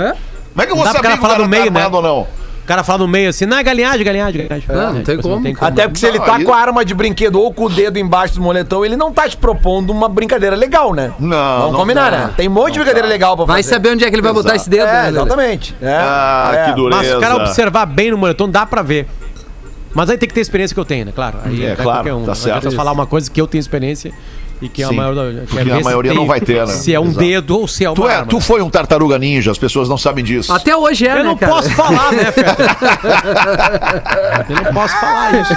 [0.53, 1.57] Como é que eu vou Dá pro saber cara que o falar cara no tá
[1.59, 1.79] meio, né?
[1.79, 2.21] armado ou não?
[2.21, 4.67] O cara fala no meio assim, não, é galinhagem, galinhagem, galinhagem.
[4.75, 5.47] Não, não É, tem tipo, como.
[5.61, 7.69] Até porque se ele Não, tá aí- com a arma de brinquedo ou com o
[7.69, 11.13] dedo embaixo do moletom, ele não tá te propondo uma brincadeira legal, né?
[11.17, 12.17] Não, Vamos não combinar, tá.
[12.17, 12.33] né?
[12.35, 13.73] Tem um monte de brincadeira legal pra Vai fazer.
[13.73, 15.17] saber onde é que ele vai botar esse dedo, É, né, Lelê?
[15.21, 15.75] exatamente.
[15.81, 16.65] É, Ah, é.
[16.65, 16.97] que dureza.
[17.01, 19.07] Mas se o cara observar bem no moletom, dá pra ver.
[19.93, 21.13] Mas aí tem que ter a experiência que eu tenho, né?
[21.15, 21.37] Claro.
[21.45, 24.11] Aí É, não claro, qualquer tá Não adianta falar uma coisa que eu tenho experiência
[24.61, 24.99] e que a porque
[25.59, 26.73] é a ver se maioria tem- não vai ter, né?
[26.73, 27.19] Se é um Exato.
[27.19, 28.25] dedo ou se é uma Tu, é, arma.
[28.27, 30.51] tu foi um tartaruga ninja, as pessoas não sabem disso.
[30.51, 31.51] Até hoje é, Eu né, não cara?
[31.53, 32.55] posso falar, né, Feta?
[34.49, 35.53] eu não posso falar isso.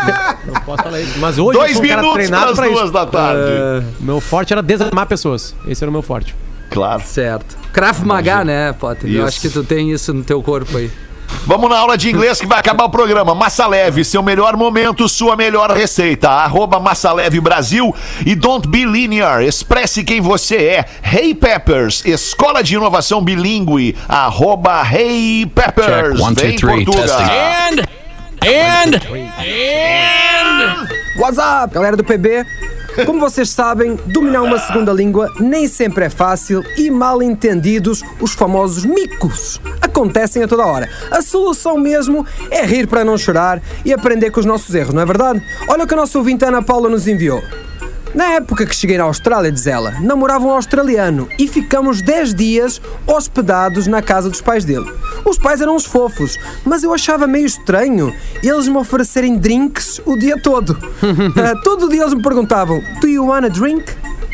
[0.46, 1.18] Não posso falar isso.
[1.18, 2.92] Mas hoje Dois eu sou um cara minutos treinado pras pra duas isso.
[2.92, 3.42] da tarde.
[3.52, 5.54] É, meu forte era desarmar pessoas.
[5.66, 6.34] Esse era o meu forte.
[6.70, 7.02] Claro.
[7.04, 7.56] Certo.
[7.72, 9.10] Krav Maga, né, Potter?
[9.10, 9.26] Eu Isso.
[9.26, 10.88] acho que tu tem isso no teu corpo aí.
[11.46, 13.34] Vamos na aula de inglês que vai acabar o programa.
[13.34, 16.28] Massa Leve, seu melhor momento, sua melhor receita.
[16.28, 19.42] Arroba Massa Leve Brasil e Don't Be Linear.
[19.42, 20.84] Expresse quem você é.
[21.02, 23.96] Hey Peppers, Escola de Inovação Bilingue.
[24.08, 26.18] Arroba Hey Peppers.
[26.18, 27.06] Check, one, two, Vem, three, Portuga.
[27.06, 28.00] testing.
[31.18, 32.46] What's up, galera do PB?
[33.06, 38.32] Como vocês sabem, dominar uma segunda língua nem sempre é fácil e mal entendidos, os
[38.32, 40.88] famosos micos, acontecem a toda hora.
[41.10, 45.02] A solução mesmo é rir para não chorar e aprender com os nossos erros, não
[45.02, 45.42] é verdade?
[45.68, 47.42] Olha o que a nossa ouvinte Ana Paula nos enviou.
[48.14, 52.82] Na época que cheguei na Austrália, diz ela, namorava um australiano e ficamos 10 dias
[53.06, 54.92] hospedados na casa dos pais dele.
[55.24, 60.16] Os pais eram uns fofos, mas eu achava meio estranho eles me oferecerem drinks o
[60.16, 60.76] dia todo.
[61.36, 63.84] Ah, todo dia eles me perguntavam: Do you want a drink?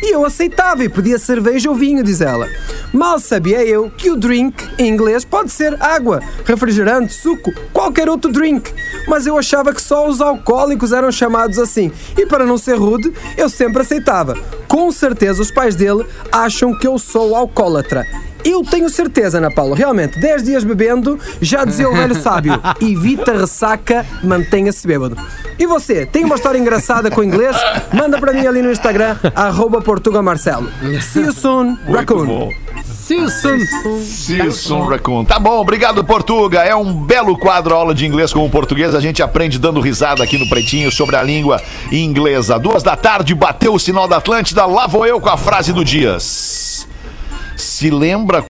[0.02, 2.48] E eu aceitava e pedia cerveja ou vinho, diz ela.
[2.92, 8.30] Mal sabia eu que o drink, em inglês, pode ser água, refrigerante, suco, qualquer outro
[8.30, 8.72] drink.
[9.08, 11.90] Mas eu achava que só os alcoólicos eram chamados assim.
[12.16, 14.36] E para não ser rude, eu sempre aceitava.
[14.68, 18.06] Com certeza os pais dele acham que eu sou alcoólatra.
[18.48, 23.36] Eu tenho certeza, Ana Paula, realmente, 10 dias bebendo, já dizia o velho sábio, evita
[23.36, 25.16] ressaca, mantenha-se bêbado.
[25.58, 27.56] E você, tem uma história engraçada com o inglês?
[27.92, 30.70] Manda para mim ali no Instagram, arroba portugamarcelo.
[31.00, 32.52] See you soon, Raccoon.
[32.84, 33.58] Silson.
[34.00, 35.24] Silson Raccoon.
[35.24, 36.60] Tá bom, obrigado, Portuga.
[36.60, 38.94] É um belo quadro aula de inglês com o português.
[38.94, 42.58] A gente aprende dando risada aqui no Pretinho sobre a língua inglesa.
[42.58, 44.66] Duas da tarde, bateu o sinal da Atlântida.
[44.66, 46.75] Lá vou eu com a frase do Dias.
[47.76, 48.40] Se lembra